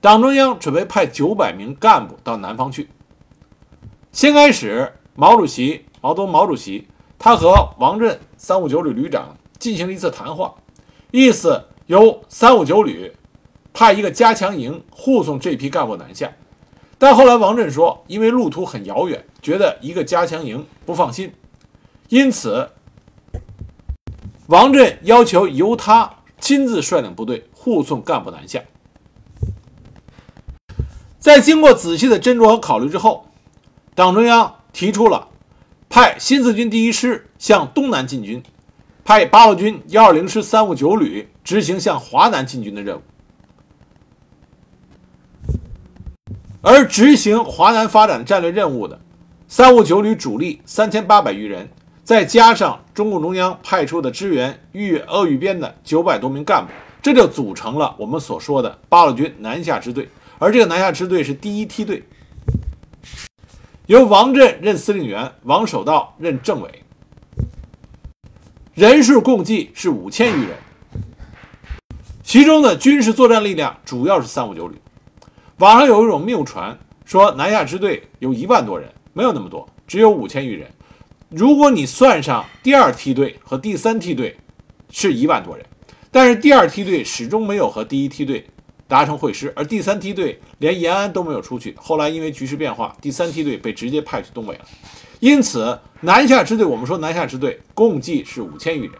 [0.00, 2.88] 党中央准备派九百名干部到南方去。
[4.12, 6.86] 先开始，毛主席毛泽东毛主席
[7.18, 10.54] 他和王震三五九旅旅长进行了一次谈话，
[11.10, 13.12] 意思由三五九旅
[13.72, 16.30] 派一个加强营护送这批干部南下。
[16.96, 21.32] 但后来王震说，因为路途很遥远，觉得一个加强营不放心，
[22.08, 22.70] 因此
[24.46, 26.08] 王震要求由他
[26.40, 28.62] 亲自率领部队护送干部南下。
[31.28, 33.26] 在经过仔细的斟酌和考虑之后，
[33.94, 35.28] 党中央提出了
[35.90, 38.42] 派新四军第一师向东南进军，
[39.04, 43.02] 派八路军幺二零师三五九旅执行向华南进军的任务。
[46.62, 48.98] 而执行华南发展战略任务的
[49.46, 51.68] 三五九旅主力三千八百余人，
[52.04, 60.08] 再加上中共中央派出的支援豫鄂豫边的九百多名干部，这就组成了我们所说的八路军南下支队。
[60.38, 62.02] 而这个南下支队是第一梯队，
[63.86, 66.82] 由王震任司令员，王守道任政委，
[68.74, 70.56] 人数共计是五千余人。
[72.22, 74.76] 其中的军事作战力量主要是三五九旅。
[75.56, 80.70] 网上有一种谬传，说南下支队有一万多人，没有那么多，只有五千余人。
[81.30, 84.36] 如果你算上第二梯队和第三梯队，
[84.90, 85.66] 是一万多人，
[86.12, 88.46] 但是第二梯队始终没有和第一梯队。
[88.88, 91.76] 达成会师，而第三梯队连延安都没有出去。
[91.78, 94.60] 后来因为局势变化，第三梯队被直接派去东北了。
[95.20, 98.92] 因此，南下支队，我们说南下支队共计是五千余人。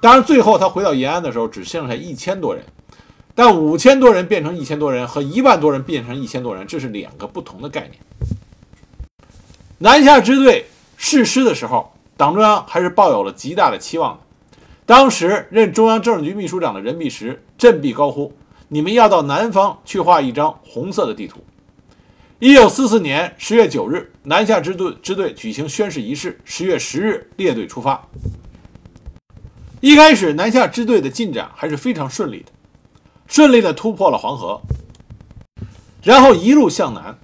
[0.00, 2.64] 当然，最后他回到延安的时候，只剩下一千多人。
[3.34, 7.94] 但五千多人变成一千多人，和一万多人变成一千多人，这是两个不同的概念。
[9.78, 10.64] 南下支队
[10.96, 14.20] 誓师的时候，党中央还是抱有了极大的期望的。
[14.86, 18.32] 当时任中央政治局秘书长的任弼时振臂高呼。
[18.68, 21.44] 你们要到南方去画一张红色的地图。
[22.40, 26.40] 一九四四年十月九日，南下支队支队举行宣誓仪式。
[26.44, 28.08] 十月十日，列队出发。
[29.80, 32.50] 一开始，南下支队的进展还是非常顺利的，
[33.28, 34.60] 顺利的突破了黄河，
[36.02, 37.16] 然后一路向南，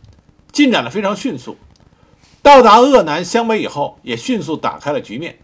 [0.53, 1.57] 进展的非常迅速。
[2.41, 5.39] 到达鄂南湘北以后，也迅速打开了局面。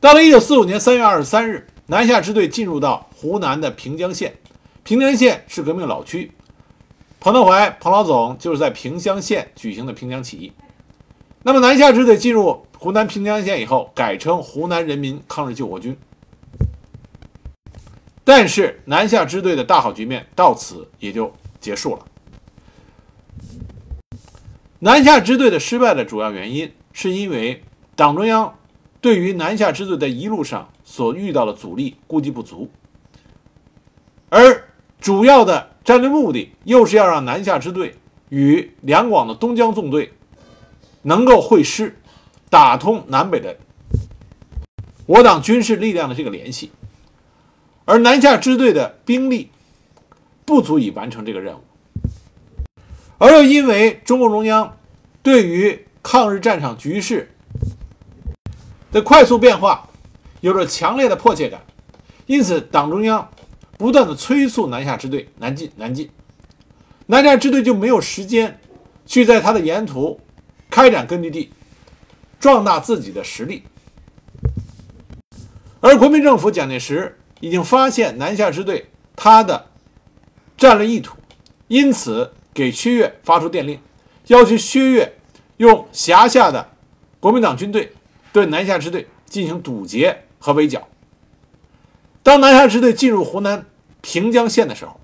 [0.00, 1.68] 到了一九四五年三月二十三日。
[1.90, 4.32] 南下支队进入到湖南的平江县，
[4.84, 6.30] 平江县是革命老区，
[7.18, 10.52] 彭德怀彭老总就是在平江县举行的平江起义。
[11.42, 15.98] 那么南下支队进入湖南平江县以后，改称湖南人民抗日救国军。
[18.22, 22.06] 但是南下支队的大好局面到此也就结束了。
[24.78, 27.64] 南下支队的失败的主要原因，是因为
[27.96, 28.56] 党中央
[29.00, 30.68] 对于南下支队在一路上。
[30.90, 32.70] 所遇到的阻力估计不足，
[34.28, 34.68] 而
[35.00, 37.96] 主要的战略目的又是要让南下支队
[38.28, 40.12] 与两广的东江纵队
[41.02, 41.98] 能够会师，
[42.50, 43.56] 打通南北的
[45.06, 46.70] 我党军事力量的这个联系，
[47.84, 49.50] 而南下支队的兵力
[50.44, 51.62] 不足以完成这个任务，
[53.16, 54.76] 而又因为中共中央
[55.22, 57.30] 对于抗日战场局势
[58.92, 59.84] 的快速变化。
[60.40, 61.60] 有着强烈的迫切感，
[62.26, 63.28] 因此党中央
[63.78, 66.10] 不断的催促南下支队南进南进，
[67.06, 68.60] 南下支队就没有时间
[69.06, 70.20] 去在他的沿途
[70.68, 71.50] 开展根据地，
[72.38, 73.62] 壮大自己的实力。
[75.80, 79.66] 而国民政府蒋介石已经发现南下支队他的
[80.56, 81.16] 战略意图，
[81.68, 83.80] 因此给薛岳发出电令，
[84.26, 85.16] 要求薛岳
[85.56, 86.68] 用辖下的
[87.20, 87.92] 国民党军队
[88.32, 90.24] 对南下支队进行堵截。
[90.40, 90.86] 和围剿。
[92.28, 93.64] 当南下支队进入湖南
[94.02, 95.00] 平江县的时候，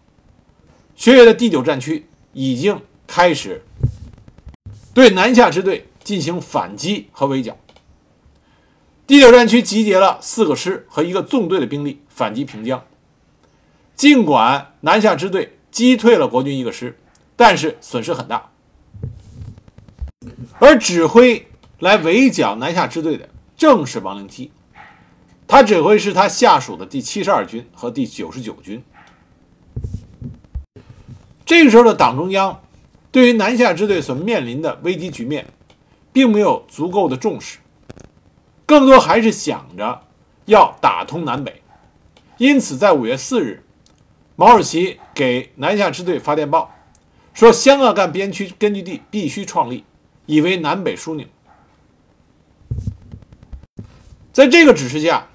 [0.95, 3.65] 薛岳的第九战区已经开始
[4.93, 7.57] 对南下支队进行反击和围剿。
[9.07, 12.85] 第九战区集结了四个师和一个纵队的兵力反击平江。
[13.97, 16.99] 尽管南下支队击退了国军一个师，
[17.37, 18.51] 但是损失很大。
[20.59, 24.53] 而指挥来围剿南下支队的正是王灵基，
[25.47, 28.83] 他指挥是他下属的第七十二军和第九十九军。
[31.45, 32.63] 这个时候的党中央
[33.13, 35.47] 对于南下支队所面临的危机局面，
[36.13, 37.59] 并没有足够的重视，
[38.65, 40.03] 更多还是想着
[40.47, 41.63] 要打通南北。
[42.39, 43.63] 因此，在五月四日，
[44.35, 46.75] 毛主席给南下支队发电报，
[47.33, 49.85] 说湘鄂赣边区根据地必须创立，
[50.27, 51.27] 以为南北枢纽。
[54.33, 55.29] 在这个指示下，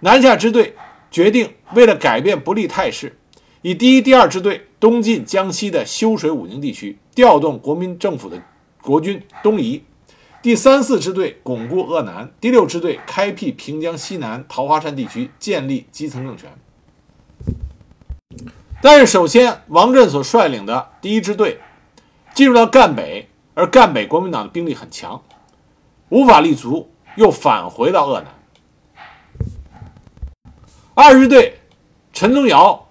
[0.00, 0.74] 南下支队
[1.10, 3.18] 决定为了改变不利态势，
[3.62, 8.40] 以第一、第二支队东进江西的修水武宁地区，调动国民政府的
[8.80, 9.82] 国军东移；
[10.40, 16.50] 第三、四支队巩固鄂南；第六支队开辟平江西南桃花山地区，建立基层政权。
[18.80, 21.58] 但是，首先，王震所率领的第一支队
[22.34, 25.20] 进入到赣北，而赣北国民党的兵力很强，
[26.10, 26.88] 无法立足。
[27.16, 28.37] 又返回到鄂南。
[31.00, 31.60] 二支队
[32.12, 32.88] 陈宗尧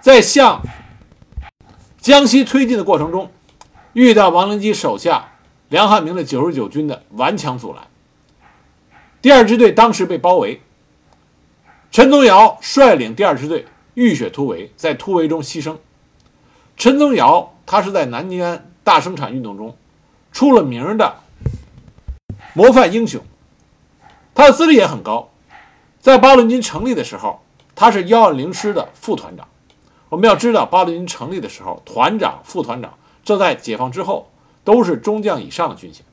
[0.00, 0.62] 在向
[1.98, 3.30] 江西推进的过程中，
[3.92, 5.32] 遇到王灵基手下
[5.68, 7.86] 梁汉明的九十九军的顽强阻拦。
[9.20, 10.62] 第二支队当时被包围，
[11.90, 15.76] 陈宗尧率领第二支队浴血突围，在突围中牺牲。
[16.74, 19.76] 陈宗尧他是在南宁安大生产运动中
[20.32, 21.16] 出了名的。
[22.54, 23.22] 模范英雄，
[24.34, 25.29] 他的资历也很高。
[26.00, 27.40] 在八路军成立的时候，
[27.74, 29.46] 他是幺二零师的副团长。
[30.08, 34.28] 我们要知道，八路军成立的时候，团长、副团长，这在解放之后
[34.64, 36.04] 都是中将以上的军衔。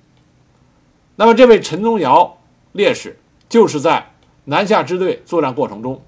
[1.15, 2.37] 那么，这位陈宗尧
[2.73, 3.17] 烈士，
[3.49, 4.11] 就是在
[4.43, 5.99] 南下支队作战过程中，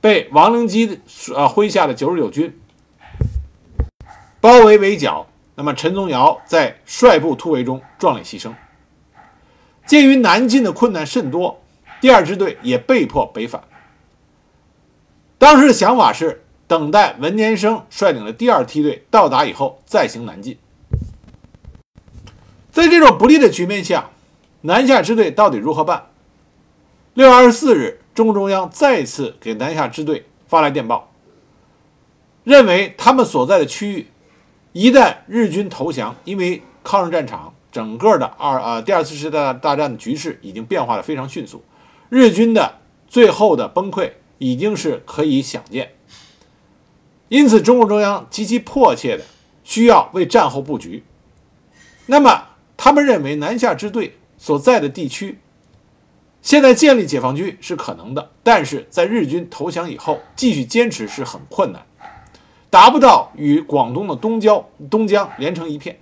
[0.00, 1.00] 被王灵基
[1.34, 2.60] 呃麾下的九十九军
[4.40, 5.26] 包围围剿。
[5.56, 8.54] 那么，陈宗尧在率部突围中壮烈牺牲。
[9.84, 11.60] 鉴于南进的困难甚多，
[12.00, 13.62] 第二支队也被迫北返。
[15.38, 20.58] 当时的想法是等待文年生率领的第二梯队到达以后再行南进。
[22.70, 24.10] 在这种不利的局面下，
[24.60, 26.06] 南下支队到底如何办？
[27.14, 31.10] 六月二十四日，中共中央再次给南下支队发来电报，
[32.44, 34.06] 认为他们所在的区域
[34.72, 37.52] 一旦日军投降，因为抗日战场。
[37.70, 41.62] 整个的二啊第二次世界大大战的局势已经变化的非常迅速，
[42.08, 45.92] 日军的最后的崩溃已经是可以想见。
[47.28, 49.24] 因此，中共中央极其迫切的
[49.62, 51.04] 需要为战后布局。
[52.06, 52.42] 那么，
[52.76, 55.38] 他们认为南下支队所在的地区，
[56.40, 61.84] 现在建立解放军是可能的，但是在日军投降以后继续坚持是很困难，
[62.70, 65.98] 达不到与广东的东郊东江连成一片。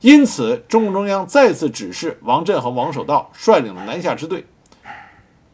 [0.00, 4.46] 因此，中共中央再次指示王震和王守道率领的南下支队，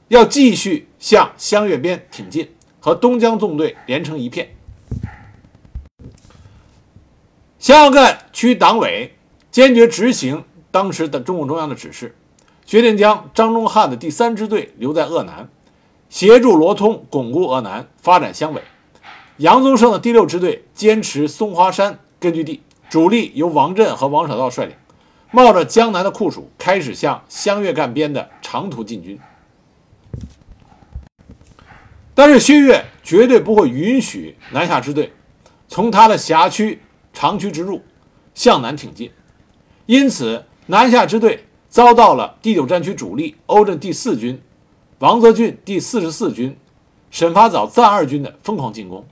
[0.08, 4.54] 要继续向湘粤边挺进，和东江纵队连成一片。
[7.58, 9.14] 湘赣区党委
[9.50, 12.14] 坚决执行当时的中共中央的指示，
[12.66, 15.48] 决定将张宗汉的第三支队留在鄂南，
[16.10, 18.60] 协助罗通巩固鄂南，发展湘北；
[19.38, 22.60] 杨宗胜的第六支队坚持松花山根据地。
[22.90, 24.76] 主力由王震和王守道率领，
[25.32, 29.18] 冒着江南的酷暑，开始向湘粤赣边的长途进军。
[32.14, 35.12] 但是薛岳绝对不会允许南下支队
[35.68, 36.80] 从他的辖区
[37.12, 37.82] 长驱直入，
[38.34, 39.10] 向南挺进。
[39.86, 44.40] 因此，南下支队遭到了第九战区主力欧震第四军、
[44.98, 46.56] 王泽俊第四十四军、
[47.10, 49.04] 沈发藻暂二军的疯狂进攻。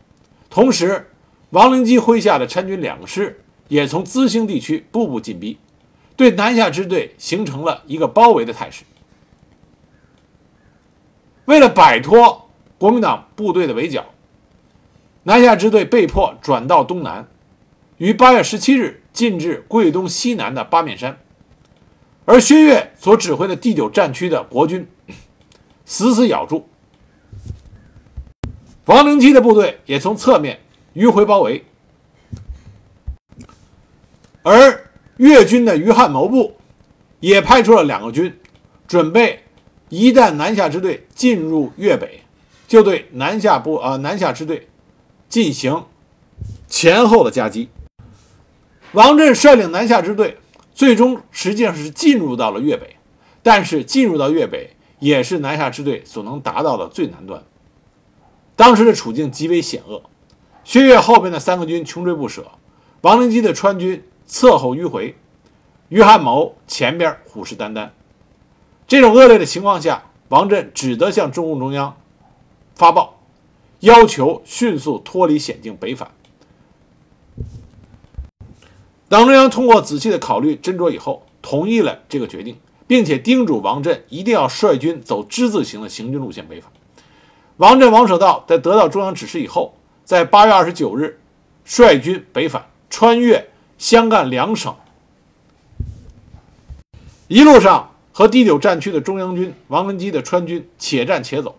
[0.49, 1.11] 同时，
[1.51, 3.39] 王灵基麾下的参军两个师。
[3.69, 5.57] 也从资兴地区步步进逼，
[6.15, 8.85] 对南下支队形成了一个包围的态势。
[11.47, 12.42] 为了摆脱
[12.83, 14.07] 国民党部队的围剿，
[15.23, 17.29] 南下支队被迫转到东南，
[17.99, 21.17] 于八月十七日进至桂东西南的八面山。
[22.25, 24.85] 而薛岳所指挥的第九战区的国军
[25.85, 26.67] 死死咬住，
[28.87, 30.59] 王灵基的部队也从侧面
[30.97, 31.65] 迂回包围。
[34.43, 36.57] 而粤军的余汉谋部
[37.21, 38.37] 也派出了两个军，
[38.89, 39.45] 准备
[39.89, 42.25] 一旦南下支队进入粤北，
[42.73, 44.67] 就对南下部呃南下支队
[45.29, 45.85] 进行
[46.69, 47.69] 前后的夹击。
[48.93, 50.39] 王震率领南下支队，
[50.73, 52.97] 最终实际上是进入到了粤北，
[53.43, 57.45] 但是进入到粤北也是南下支队所能达到的最南端。
[58.57, 60.05] 当时的处境极为险恶，
[60.65, 62.53] 薛岳后边的三个军穷追不舍，
[63.03, 65.15] 王灵基的川军侧后迂回，
[65.91, 67.91] 于汉谋前边虎视眈眈。
[68.89, 71.95] 这种恶劣的情况下，王震只得向中共中央
[72.83, 73.17] 发报，
[73.79, 76.11] 要求迅速脱离险境北返。
[79.09, 82.57] 党中央通过仔细的考虑斟酌以后，同意了这个决定，
[82.89, 86.73] 并且叮嘱王震一定要率军走之字形的行军路线北返。
[87.59, 91.21] 王震、王守道在得到中央指示以后，在八月二十九日
[91.65, 94.75] 率军北返，穿越湘赣两省，
[97.29, 101.57] 一路上和第九战区的中央军王文基的川军且战且走，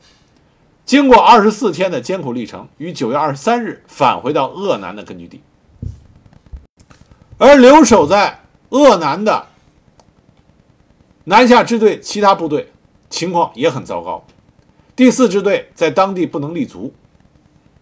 [0.85, 5.41] 经过二十四天的艰苦历程，于九月二十三日返回到鄂南的根据地。
[7.37, 9.47] 而留守在鄂南的
[11.23, 12.71] 南下支队其他部队
[13.09, 14.25] 情况也很糟糕。
[14.95, 16.93] 第四支队在当地不能立足，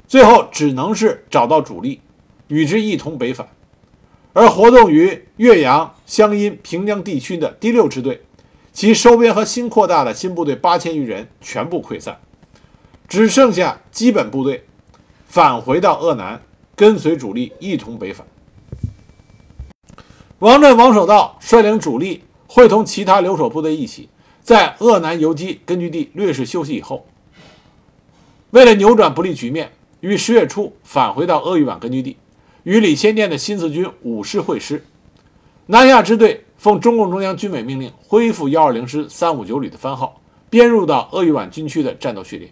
[0.08, 2.02] 最后只能是找到主力，
[2.47, 3.47] 与之一同北返。
[4.34, 8.22] 而活动于岳阳、湘阴、平江地区的第六支队，
[8.72, 12.18] 其收编和新扩大的新部队八千余人全部溃散，
[13.12, 14.64] 只剩下基本部队
[15.28, 16.41] 返回到鄂南，
[16.78, 18.26] 跟随主力一同北返。
[20.39, 24.07] 王震、王守道率领主力，会同其他留守部队一起。
[24.41, 27.05] 在鄂南游击根据地略事休息以后，
[28.51, 32.16] 为了扭转不利局面，于十月初返回到鄂豫皖根据地，
[32.64, 34.86] 与李先念的新四军五师会师。
[35.66, 42.49] 南下支队奉中共中央军委命令，恢复幺二零师三五九旅的番号，编入到鄂豫皖军区的战斗序列。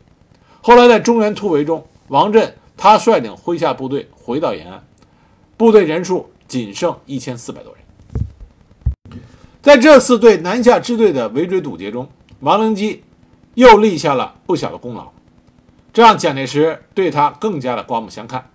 [0.61, 4.83] 后来在中原突围中，王震他率领麾下部队回到延安，
[5.55, 9.19] 部队人数仅剩一千四百多人。
[9.61, 12.07] 在这次对南下支队的围追堵截中，
[12.41, 13.03] 王灵基
[13.55, 15.11] 又立下了不小的功劳，
[15.93, 18.49] 这让蒋介石对他更加的刮目相看。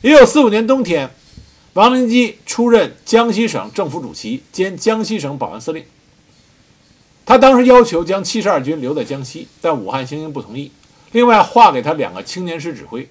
[0.00, 1.10] 一九四五年冬天，
[1.74, 5.84] 王灵基出任江西省政府主席兼江西省保安司令。
[7.24, 10.70] 他当时要求将七十二军留在江西，但武汉行营不同意，
[11.12, 13.08] 另外划给他两个青年师指挥。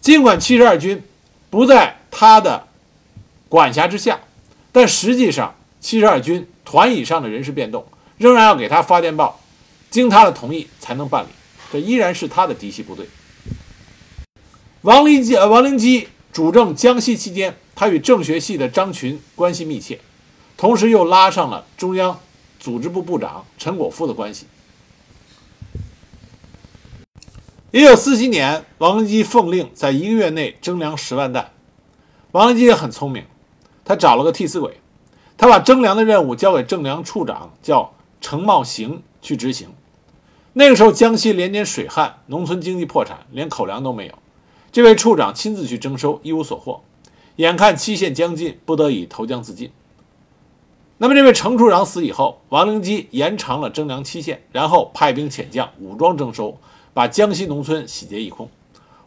[0.00, 1.02] 尽管七十二军
[1.50, 2.66] 不在他的
[3.48, 4.20] 管辖之下，
[4.72, 9.40] 但实际上七十二军团以上的人事变动，仍然要给他发电报，
[9.90, 11.28] 经他的同意才能办理。
[11.70, 13.06] 这依然是他的嫡系部队。
[14.82, 20.00] 王灵基，呃，王灵基主政江西期间，他与政学系的张群关系密切，
[20.58, 22.18] 同时又拉上了中央
[22.58, 24.46] 组织部部长陈果夫的关系。
[27.70, 31.52] 一九四七年，王灵基奉令在一个月内征粮十万担。
[32.32, 33.24] 王灵基也很聪明。
[33.84, 34.80] 他找了个替死鬼，
[35.36, 39.68] 他把征粮的任务交给征粮处长，叫程茂行去执行。
[40.54, 44.14] 那个时候，江西连年水旱，农村经济破产，连口粮都没有。
[44.72, 46.82] 这位处长亲自去征收，一无所获。
[47.36, 49.70] 眼看期限将近，不得已投江自尽。
[51.00, 56.58] 那么，这位程处长死以后，王灵基延长了征粮期限，然后派兵遣将武装征收，
[56.92, 58.50] 把江西农村洗劫一空。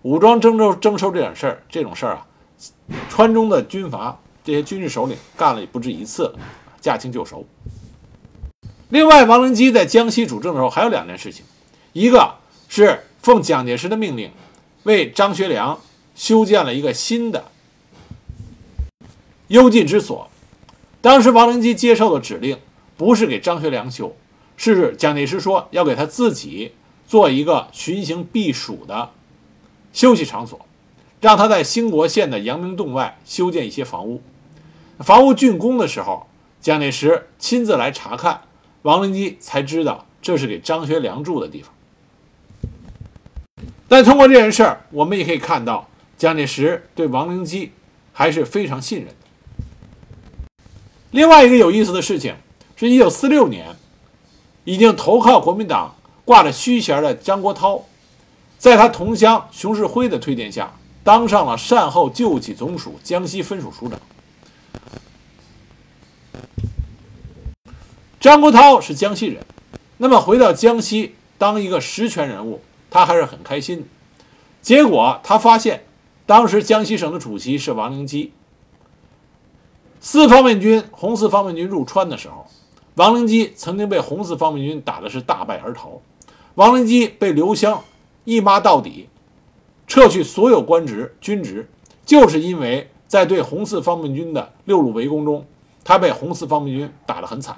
[0.03, 2.25] 武装征收征收这点事儿，这种事儿啊，
[3.09, 4.17] 川中的军阀。
[4.43, 6.39] 这些军事首领干了也不止一次了，
[6.79, 7.45] 驾轻就熟。
[8.89, 11.45] 另外，王灵基在江西主政的时候还有两件事情，
[11.93, 12.35] 一个
[12.69, 14.31] 是奉蒋介石的命令，
[14.83, 15.77] 为张学良
[16.15, 17.43] 修建了一个新的
[19.49, 20.27] 幽禁之所。
[21.01, 22.59] 当时王灵基接受的指令
[22.95, 24.15] 不是给张学良修，
[24.55, 26.73] 是蒋介石说要给他自己
[27.07, 29.09] 做一个巡行避暑的
[29.91, 30.63] 休息场所，
[31.19, 34.21] 让他在兴国县的阳明洞外修建一些房屋。
[34.99, 36.27] 房屋竣工的时候，
[36.61, 38.41] 蒋介石亲自来查看，
[38.83, 41.73] 王灵基才知道这是给张学良住的地方。
[43.87, 47.71] 但通过这件事，我们也可以看到，蒋介石对王灵基
[48.13, 49.15] 还是非常信任的。
[51.11, 52.35] 另外一个有意思的事情，
[52.75, 53.75] 是一九四六年，
[54.63, 55.93] 已经投靠国民党、
[56.23, 57.81] 挂着虚衔的张国焘，
[58.57, 63.99] 在他同乡熊式辉的推荐下，当上了善后救济总署江西分署署长。
[68.19, 69.45] 张国焘是江西人，
[69.97, 73.85] 那么回到江西当一个实权人物，他还是很开心。
[74.61, 75.83] 结果他发现，
[76.25, 78.31] 当时江西省的主席是王灵基。
[80.03, 82.47] 四方面军红四方面军入川的时候，
[82.95, 86.01] 王灵基曾经被红四方面军打的是大败而逃。
[86.55, 87.81] 王灵基被刘湘
[88.23, 89.07] 一骂到底，
[89.85, 91.69] 撤去所有官职军职，
[92.03, 95.45] 就是因为在对红四方面军的六路围攻中，
[95.83, 97.55] 他被红四方面军打得很惨。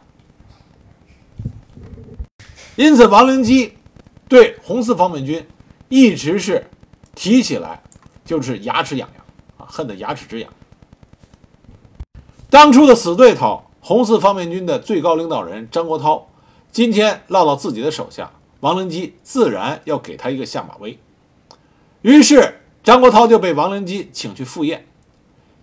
[2.75, 3.77] 因此，王灵基
[4.27, 5.45] 对红四方面军
[5.87, 6.69] 一直是
[7.15, 7.81] 提起来
[8.25, 9.25] 就是牙齿痒痒
[9.57, 10.51] 啊，恨得牙齿直痒。
[12.53, 16.21] 当初的死对头，红四方面军的最高领导人张国焘，
[16.71, 18.29] 今天落到自己的手下，
[18.59, 20.99] 王灵基自然要给他一个下马威。
[22.03, 24.85] 于是，张国焘就被王灵基请去赴宴。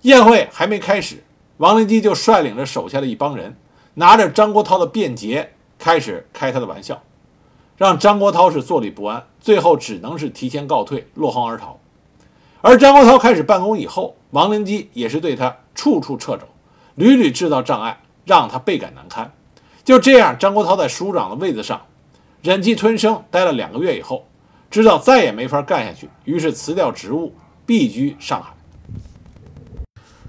[0.02, 1.22] 宴会还没开始，
[1.58, 3.56] 王灵基就率领着手下的一帮人，
[3.94, 5.52] 拿着张国焘的便捷。
[5.78, 7.00] 开始开他的玩笑，
[7.76, 11.78] 让张国焘是坐立不安，最后只能是提前告退，落荒而逃。
[12.60, 16.40] 而张国焘开始办公以后，王灵基也是对他处处掣肘，
[17.00, 19.32] 屡屡制造障碍，让他倍感难堪。
[19.82, 21.80] 就这样，张国焘在署长的位子上
[22.42, 24.26] 忍气吞声待了两个月以后，
[24.70, 27.34] 知道再也没法干下去，于是辞掉职务，
[27.64, 28.52] 避居上海。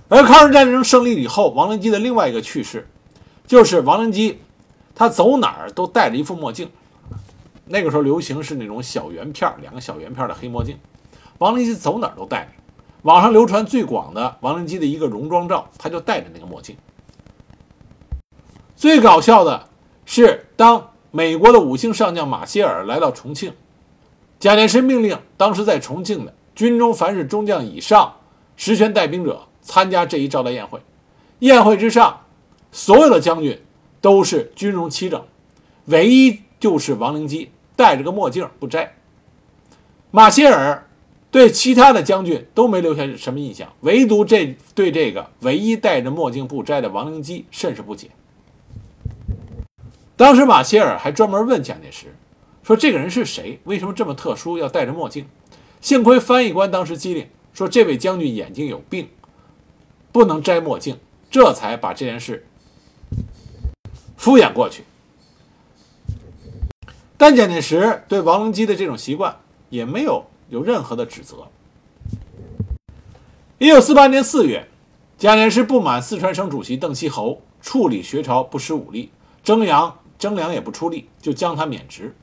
[0.07, 2.87] 而抗日战争胜利以后，王灵基的另外一个趣事，
[3.45, 4.39] 就是王灵基。
[4.95, 6.69] 他走哪儿都戴着一副墨镜，
[7.65, 10.77] 那个时候流行是那种小圆片两个小圆片的黑墨镜。
[11.39, 12.60] 王灵基走哪儿都戴着。
[13.03, 16.75] 网上流传最广的王灵基的一个戎装照，他就戴着那个墨镜。
[18.75, 19.67] 最搞笑的
[20.05, 23.53] 是，当美国的五星上将马歇尔来到重庆，
[24.39, 28.15] 蒋介石命令当时在重庆的军中凡是中将以上
[28.55, 30.79] 实权带兵者参加这一招待宴会。
[31.39, 32.21] 宴会之上，
[32.71, 33.59] 所有的将军。
[34.03, 35.23] 都是军容齐整，
[35.85, 38.95] 唯一就是王灵基戴着个墨镜不摘。
[40.09, 40.89] 马歇尔
[41.31, 48.09] 对其他的将军都没留下什么印象，唯独这对这个唯一戴着墨镜不摘的王灵基甚是不解。
[50.17, 52.13] 当时马歇尔还专门问蒋介石，
[52.61, 53.59] 说这个人是谁？
[53.63, 55.25] 为什么这么特殊，要戴着墨镜？
[55.79, 59.07] 幸亏翻译官当时机灵，说这位将军眼睛有病，
[60.11, 60.99] 不能摘墨镜，
[61.31, 62.45] 这才把这件事。
[64.17, 64.83] 敷衍过去，
[67.17, 69.35] 但蒋介石对王灵基的这种习惯
[69.69, 71.47] 也没有有任何的指责。
[73.57, 74.67] 一九四八年四月，
[75.17, 79.11] 蒋介石不满四川省主席邓锡侯处理学潮不施武力，
[79.43, 82.13] 征洋征粮也不出力，就将他免职，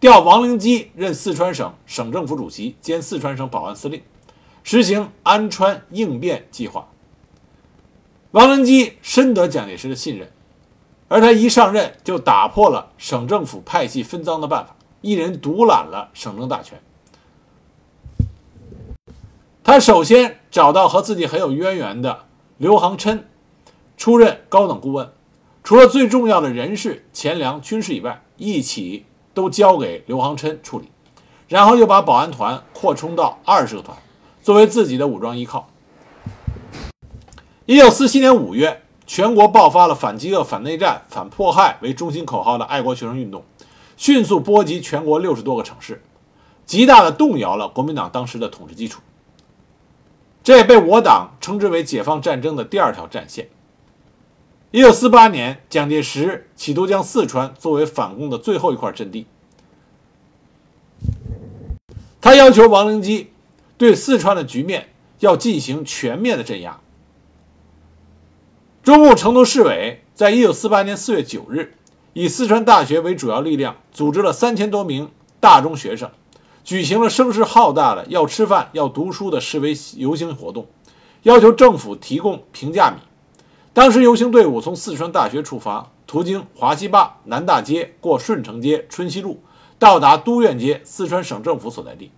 [0.00, 4.02] 调王灵基任四川省省政府主席兼四川省保安司令，
[4.64, 6.88] 实行安川应变计划。
[8.32, 10.30] 王灵基深得蒋介石的信任。
[11.08, 16.80] 而他一上任就打破了省政府派系分赃的办法，一人独揽了省政大权。
[19.66, 23.26] 他首先找到和自己很有渊源的刘航琛
[23.96, 25.10] 出任高等顾问，
[25.64, 30.88] 除了最重要的人事、钱粮、军事以外，一起都交给刘航琛处理。
[31.48, 33.98] 然后又把保安团扩充到二十个团，
[34.40, 35.68] 作为自己的武装依靠。
[37.64, 38.84] 一九四七年五月。
[39.04, 43.44] 全国爆发了反饥饿、反内战、反迫害为中心口号的爱国学生运动，
[43.96, 46.02] 迅速波及全国六十多个城市，
[46.64, 49.00] 极大的动摇了国民党当时的统治基础。
[50.46, 53.48] 这也被我党称之为解放战争的第二条战线。
[54.70, 59.26] 一九四八年，蒋介石企图将四川作为反攻的最后一块阵地，
[62.20, 63.32] 他要求王灵基
[63.76, 66.78] 对四川的局面要进行全面的镇压。
[68.84, 71.74] 中共成都市委在一九四八年四月九日，
[72.12, 76.08] 以四川大学为主要力量，组织了三千多名大中学生，
[76.66, 80.66] 举行了声势浩大的要吃饭、要读书的示威游行活动，
[81.22, 82.96] 要求政府提供平价米。
[83.72, 89.40] 当时游行队伍从四川大学出发，途经华西坝、南大街，过顺城街、春熙路，
[89.78, 92.10] 到达都院街（四川省政府所在地）。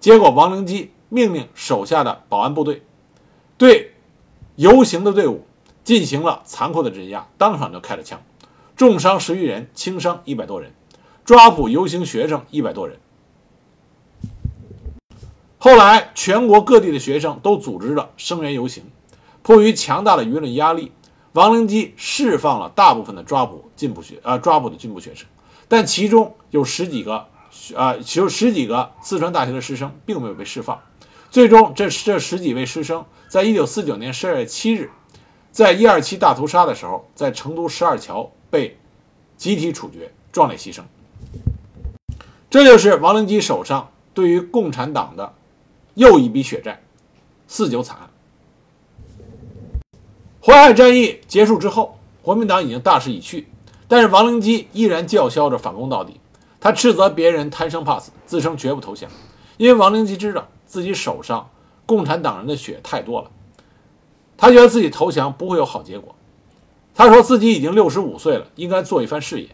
[0.00, 2.82] 结果，王灵基命令手下的保安部队
[3.56, 3.92] 对
[4.56, 5.44] 游行的队伍。
[5.84, 8.20] 进行了残酷的镇压，当场就开了枪，
[8.76, 10.74] 重伤十余人，轻伤一百多人，
[11.24, 12.98] 抓捕游行学生一百多人。
[15.58, 18.84] 后来，全国各地的学生都组织了声援游行。
[19.42, 20.92] 迫于强大的舆论压力，
[21.32, 25.26] 王灵基释放了大部分的抓捕进步学呃抓捕的进步学生，
[25.66, 27.26] 但其中有十几个
[27.74, 30.78] 啊，有十几个四川大学的师生并没有被释放。
[31.30, 34.90] 最终，这这十几位师生在一九四九年十二月七日。
[35.50, 38.78] 在一二七大屠杀的时候，在成都十二桥被
[39.36, 40.82] 集体处决，壮烈牺牲。
[42.48, 45.34] 这就是王灵基手上对于共产党的
[45.98, 46.80] 又一笔血债——
[47.48, 48.08] 四九惨案。
[50.40, 53.48] 淮海战役结束之后，国民党已经大势已去，
[53.88, 56.20] 但是王灵基依然叫嚣着反攻到底。
[56.60, 59.10] 他斥责别人贪生怕死，自称绝不投降，
[59.56, 61.50] 因为王灵基知道自己手上
[61.84, 63.30] 共产党人的血太多了，
[64.36, 66.14] 他觉得自己投降不会有好结果。
[66.94, 69.48] 他说自己已经六十五岁了，应该做一番事业，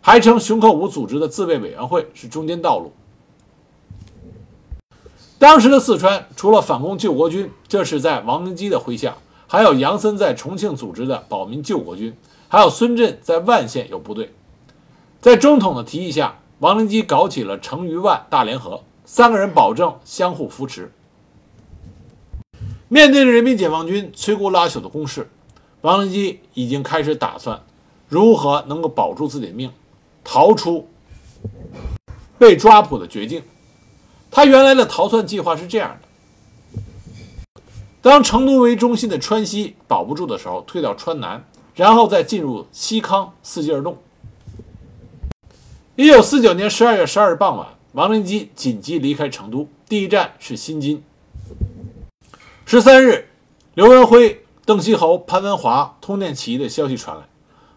[0.00, 2.90] 还称熊克武组织的自卫委员会是中间道路。
[5.44, 9.14] 当时的四川除了反攻救国军，这是在王灵基的麾下，
[9.46, 12.16] 还有杨森在重庆组织的保民救国军，
[12.48, 14.32] 还有孙震在万县有部队。
[15.20, 20.90] 在中统的提议下，王灵基搞起了成渝万大联合，三个人保证相互扶持。
[22.88, 25.28] 面对着人民解放军摧枯拉朽的攻势，
[25.82, 27.62] 王灵基已经开始打算
[28.08, 29.70] 如何能够保住自己的命，
[30.24, 30.88] 逃出
[32.38, 33.42] 被抓捕的绝境。
[34.34, 36.82] 他原来的逃窜计划是这样的：
[38.02, 41.44] 当成都为中心的川西保不住的时候，退到川南，
[41.76, 43.96] 然后再进入西康，伺机而动。
[45.94, 51.04] 一九四九年十二月十二日傍晚，王灵基紧急离开成都，第一站是新津。
[52.66, 53.28] 十三日，
[53.74, 57.22] 刘文辉、邓锡侯、潘文华通电起义的消息传来，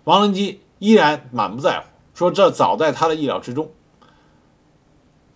[0.05, 1.85] 王灵基依然满不在乎，
[2.15, 3.69] 说这早在他的意料之中。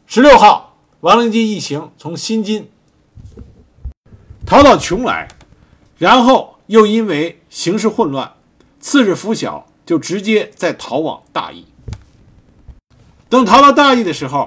[0.07, 0.69] 十六号。
[1.01, 2.69] 王灵基一行从新津
[4.45, 5.27] 逃到邛崃，
[5.97, 8.35] 然后又因为形势混乱，
[8.79, 11.65] 次日拂晓就直接再逃往大邑。
[13.29, 14.45] 等逃到大邑的时候，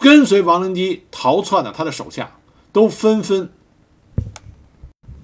[0.00, 2.36] 跟随王灵基逃窜的他的手下
[2.72, 3.50] 都纷纷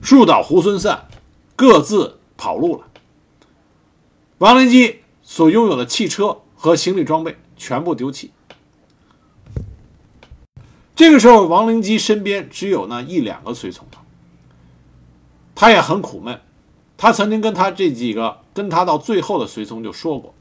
[0.01, 1.07] 树倒猢狲散，
[1.55, 2.87] 各自跑路了。
[4.39, 8.31] 王灵基所拥有的汽车和行李装备全部丢弃。
[10.97, 13.99] 这个时候，王灵基身边只有那一两个随从了，
[15.55, 16.41] 他也很苦闷。
[16.97, 20.33] 他曾经跟他这几个跟他到最后的随从就说过，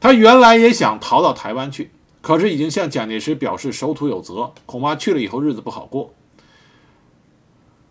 [0.00, 6.12] 他原来也想逃到台湾去，可是已经向蒋介石表示守土有责，恐怕去了以后日子不好过。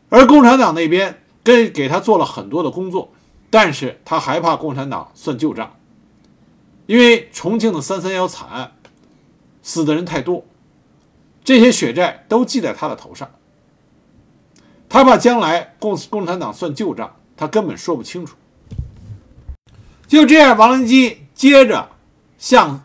[0.09, 3.13] 而共产党那边跟给他做了很多的工作，
[3.49, 5.77] 但是他害怕共产党算旧账，
[6.85, 8.73] 因为重庆的三三幺惨案
[9.63, 10.43] 死的人太多。
[11.45, 13.29] 这些血债都记在他的头上，
[14.89, 18.35] 他怕将来共共产党算旧账，他根本说不清楚。
[20.07, 21.89] 就这样，王灵基接着
[22.39, 22.83] 向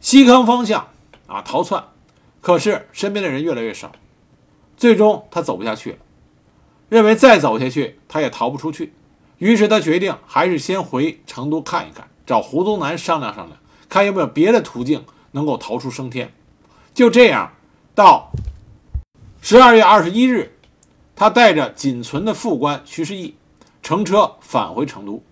[0.00, 0.88] 西康方向
[1.28, 1.84] 啊逃窜，
[2.40, 3.92] 可是身边的人越来越少，
[4.76, 5.98] 最终他走不下去了，
[6.88, 8.92] 认为再走下去他也逃不出去，
[9.38, 13.56] 于是他决定还是先回成都看一看，找胡宗南商量商量，
[13.88, 16.32] 看有没有别的途径能够逃出升天。
[16.94, 17.52] 就这样，
[17.94, 18.30] 到
[19.40, 20.58] 十二月二十一日，
[21.16, 23.34] 他带着仅存的副官徐世义
[23.82, 25.22] 乘车返回成都。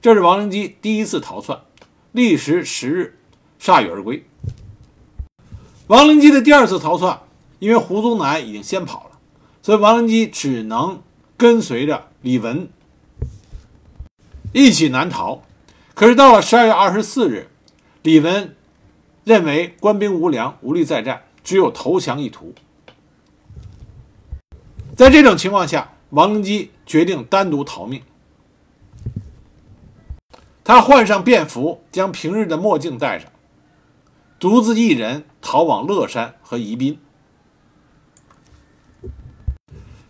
[0.00, 1.58] 这是王灵基第一次逃窜，
[2.12, 3.18] 历时十日，
[3.60, 4.24] 铩羽而归。
[5.88, 7.18] 王灵基的第二次逃窜，
[7.58, 9.18] 因为胡宗南已经先跑了，
[9.60, 11.02] 所以王灵基只能
[11.36, 12.68] 跟随着李文
[14.52, 15.42] 一起南逃。
[15.94, 17.48] 可是到了十二月二十四日，
[18.02, 18.54] 李文。
[19.28, 22.54] 认为官兵无粮，无力再战，只有投降一途。
[24.96, 28.00] 在这种情况下，王灵基决定单独逃命。
[30.64, 33.30] 他换上便服，将平日的墨镜戴上，
[34.38, 36.98] 独自一人逃往乐山和宜宾。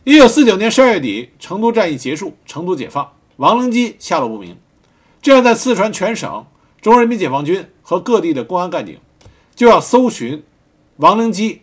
[0.04, 4.56] 一九四九年十二月底，成都战役结束，成都解放，王灵基下落不明。
[5.20, 6.46] 这样，在四川全省，
[6.80, 8.96] 中国人民解放军和各地的公安干警。
[9.58, 10.44] 就要搜寻
[10.98, 11.62] 王灵基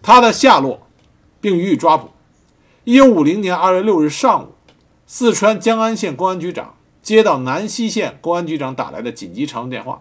[0.00, 0.86] 他的下落，
[1.38, 2.08] 并予以抓捕。
[2.84, 4.54] 一九五零年二月六日上午，
[5.06, 10.00] 四川江安县公安局长接到南溪县公安局长打来的紧急长途电话，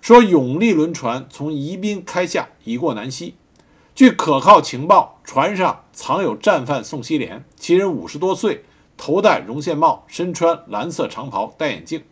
[0.00, 3.34] 说永利轮船从宜宾开下，已过南溪。
[3.94, 8.64] 据可靠情报，船上藏有战犯宋希濂，其人五十多岁，
[8.96, 12.02] 头戴绒线帽，身穿蓝色长袍，戴眼镜，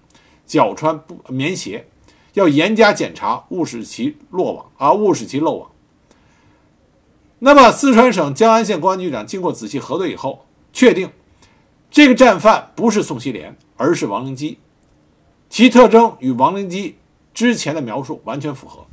[0.45, 1.87] 脚穿布棉鞋。
[2.35, 4.93] 要严加检查，勿使其落网啊！
[4.93, 5.71] 勿使其漏网。
[7.41, 11.11] 那么，四川省江安县公安局长经过仔细核对以后，确定
[11.91, 14.59] 这个战犯不是宋希濂，而是王灵基，
[15.49, 16.97] 其特征与王灵基
[17.33, 18.85] 之前的描述完全符合。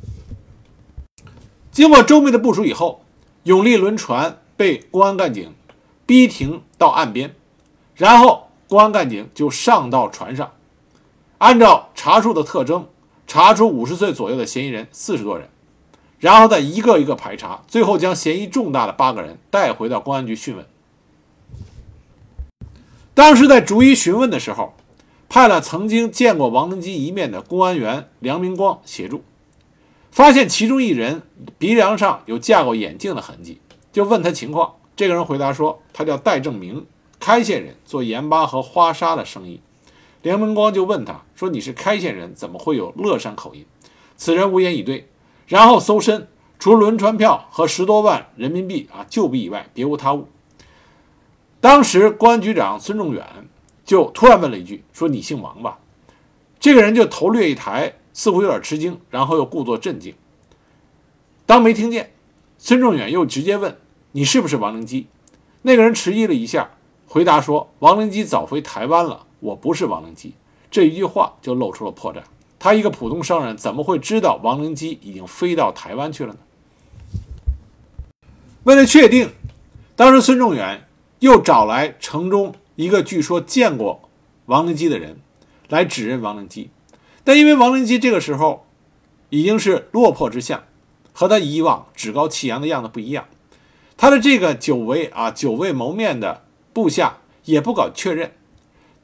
[1.71, 3.01] 经过周密的部署以后，
[3.43, 5.53] 永利轮船被公安干警
[6.05, 7.35] 逼停到岸边，
[7.95, 10.51] 然后公安干警就上到船上，
[11.37, 12.87] 按照查处的特征。
[13.27, 15.49] 查出五十岁左右的嫌疑人四十多人，
[16.17, 20.65] 然后再一个一个排查，最后将嫌疑重大的八个人带回到公安局讯问。
[23.13, 24.73] 当时在逐一询问的时候，
[25.27, 29.23] 派了曾经见过王灵基一面的公安员梁明光协助。
[30.09, 31.21] 发现其中一人
[31.59, 33.59] 鼻梁上有架过眼镜的痕迹，
[33.91, 34.73] 就问他情况。
[34.95, 36.85] 这个人回答说，他叫戴正明，
[37.19, 39.59] 开县人，做盐巴和花沙的生意。
[40.21, 43.65] 梁文光就问他说：“你是开县人，怎么会有乐山口音？”
[44.17, 45.09] 此人无言以对，
[45.45, 50.27] 然后搜身，除轮船票和十多万人民币啊旧币以外，别无他物。
[51.61, 53.25] 当时公安局长孙仲远
[53.85, 55.77] 就突然问了一句：“说你姓王吧？”
[56.59, 60.15] 这个人就头略一抬，似乎有点吃惊，然后又故作镇静，
[61.45, 62.11] 当没听见。
[62.57, 63.77] 孙仲远又直接问
[64.13, 65.07] ：“你是不是王灵基？”
[65.61, 66.71] 那个人迟疑了一下，
[67.05, 70.33] 回答说：“王灵基早回台湾了，我不是王灵基。”
[70.69, 72.17] 这一句话就露出了破绽。
[72.59, 76.39] 他一个普通商人，怎么会知道王灵基已经飞到台湾去了呢？
[78.63, 79.31] 为了确定，
[79.95, 80.87] 当时孙仲远
[81.19, 84.09] 又找来城中一个据说见过
[84.47, 85.19] 王灵基的人，
[85.69, 86.69] 来指认王灵基。
[87.23, 88.65] 但因为王灵基这个时候
[89.29, 90.63] 已经是落魄之相，
[91.13, 93.25] 和他以往趾高气扬的样子不一样，
[93.95, 98.33] 他的这个久违啊久未谋面的部下也不敢确认。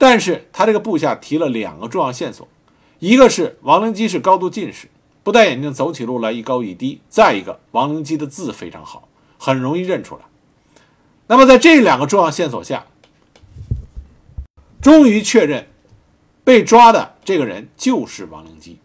[0.03, 2.45] 但是他这个部下提了两个重要线索。
[2.99, 4.89] 一个是王灵基是高度近视，
[5.23, 10.23] 不戴眼镜走起路来一高一低；再一个，王灵基的字非常好，很容易认出来。
[11.27, 12.85] 那么在这两个重要线索下，
[14.81, 15.69] 终于确认
[16.43, 18.79] 被抓的这个人就是王灵基。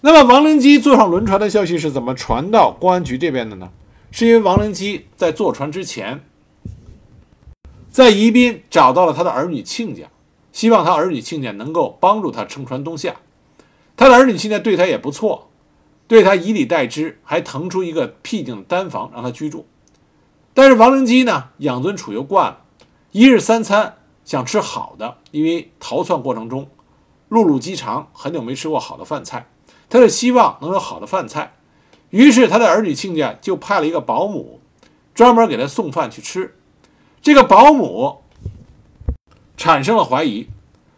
[0.00, 3.70] 那么王灵基坐上轮船的消息是怎么传到公安局这边的呢？
[4.10, 6.24] 是因为王灵基在坐船之前，
[7.92, 10.08] 在宜宾找到了他的儿女亲家。
[10.50, 13.16] 希望他儿女亲家能够帮助他乘船东下，
[13.96, 15.48] 他的儿女亲家对他也不错，
[16.06, 19.66] 对他以礼待之，还腾出一个僻静的单房让他居住。
[20.52, 22.58] 但是王灵基呢，养尊处优惯了，
[23.12, 26.68] 一日三餐想吃好的，因为逃窜过程中
[27.30, 29.48] 陆路饥肠，很久没吃过好的饭菜，
[29.88, 31.54] 他就希望能有好的饭菜。
[32.10, 34.60] 于是他的儿女亲家就派了一个保姆，
[35.14, 36.54] 专门给他送饭去吃。
[37.22, 38.18] 这个保姆。
[39.54, 40.48] 产生了怀疑，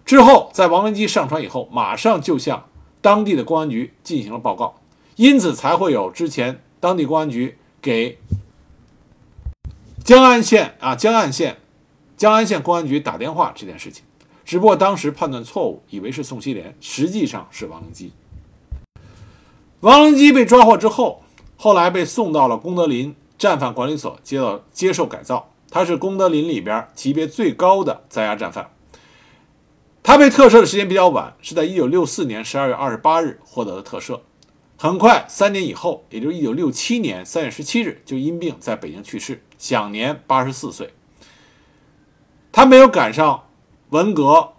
[0.06, 2.66] 之后在王文基上船以后，马上就向
[3.02, 4.80] 当地的公安局进行了报告，
[5.16, 8.18] 因此才会有之前当地公安局给
[10.02, 11.58] 江安县啊江安县
[12.16, 14.02] 江安县公安局打电话这件事情。
[14.46, 18.12] 只不过当时判断错误，以为是宋希濂，实际上是王文基。
[19.80, 21.22] 王文基被抓获之后，
[21.58, 25.50] 后来被送到了功德林战犯管理所接到接受改造。
[25.74, 28.70] 他是功德林里边级别最高的在押战犯。
[30.04, 34.20] 他被特赦的时间比较晚，是在1964年12月28日获得的特赦。
[34.78, 40.94] 很快，三年以后，也就是1967年3月17日，就因病在北京去世，享年84岁。
[42.52, 43.48] 他没有赶上
[43.88, 44.52] 文革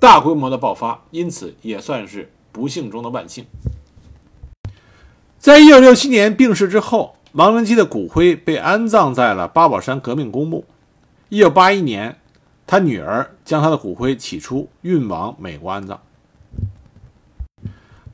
[0.00, 3.46] 大规模的爆发，因此也算是不幸中的万幸。
[5.38, 7.14] 在1967年病逝之后。
[7.38, 10.64] 王灵基的骨灰被安葬在了八宝山革命公墓。
[11.28, 12.18] 一九八一年，
[12.66, 16.00] 他女儿将他的骨灰起初运往美国安葬。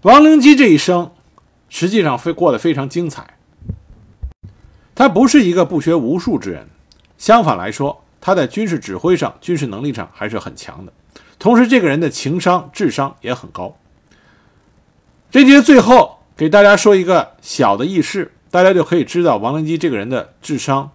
[0.03, 1.11] 王灵基这一生
[1.70, 3.39] 实际上非过得非常精彩。
[4.95, 6.68] 他不是一个不学无术之人，
[7.16, 10.93] 相反来说，他在军事指挥上、军事能力上还是很强的。
[11.39, 13.75] 同时，这个人的情商、智商也很高。
[15.31, 18.31] 这节最后给大家说一个小的轶事。
[18.55, 20.88] 大家就可以知道王灵基这个人的智商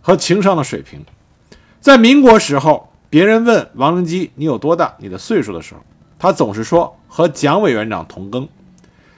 [0.00, 1.04] 和情商的水平。
[1.80, 5.80] 在民国时候，别人问王灵基你有多大、你的岁数的时候，
[6.18, 8.48] 他总是说和蒋委员长同庚。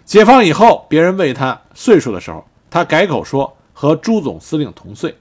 [0.05, 5.17] 解放以后，别人问他岁数的时候，他改口说和朱总司令同岁。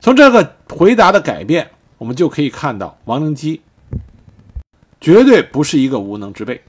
[0.00, 3.60] 从这个回答的改变，我们就可以看到王灵基
[5.00, 6.60] 绝对不是一个无能之辈。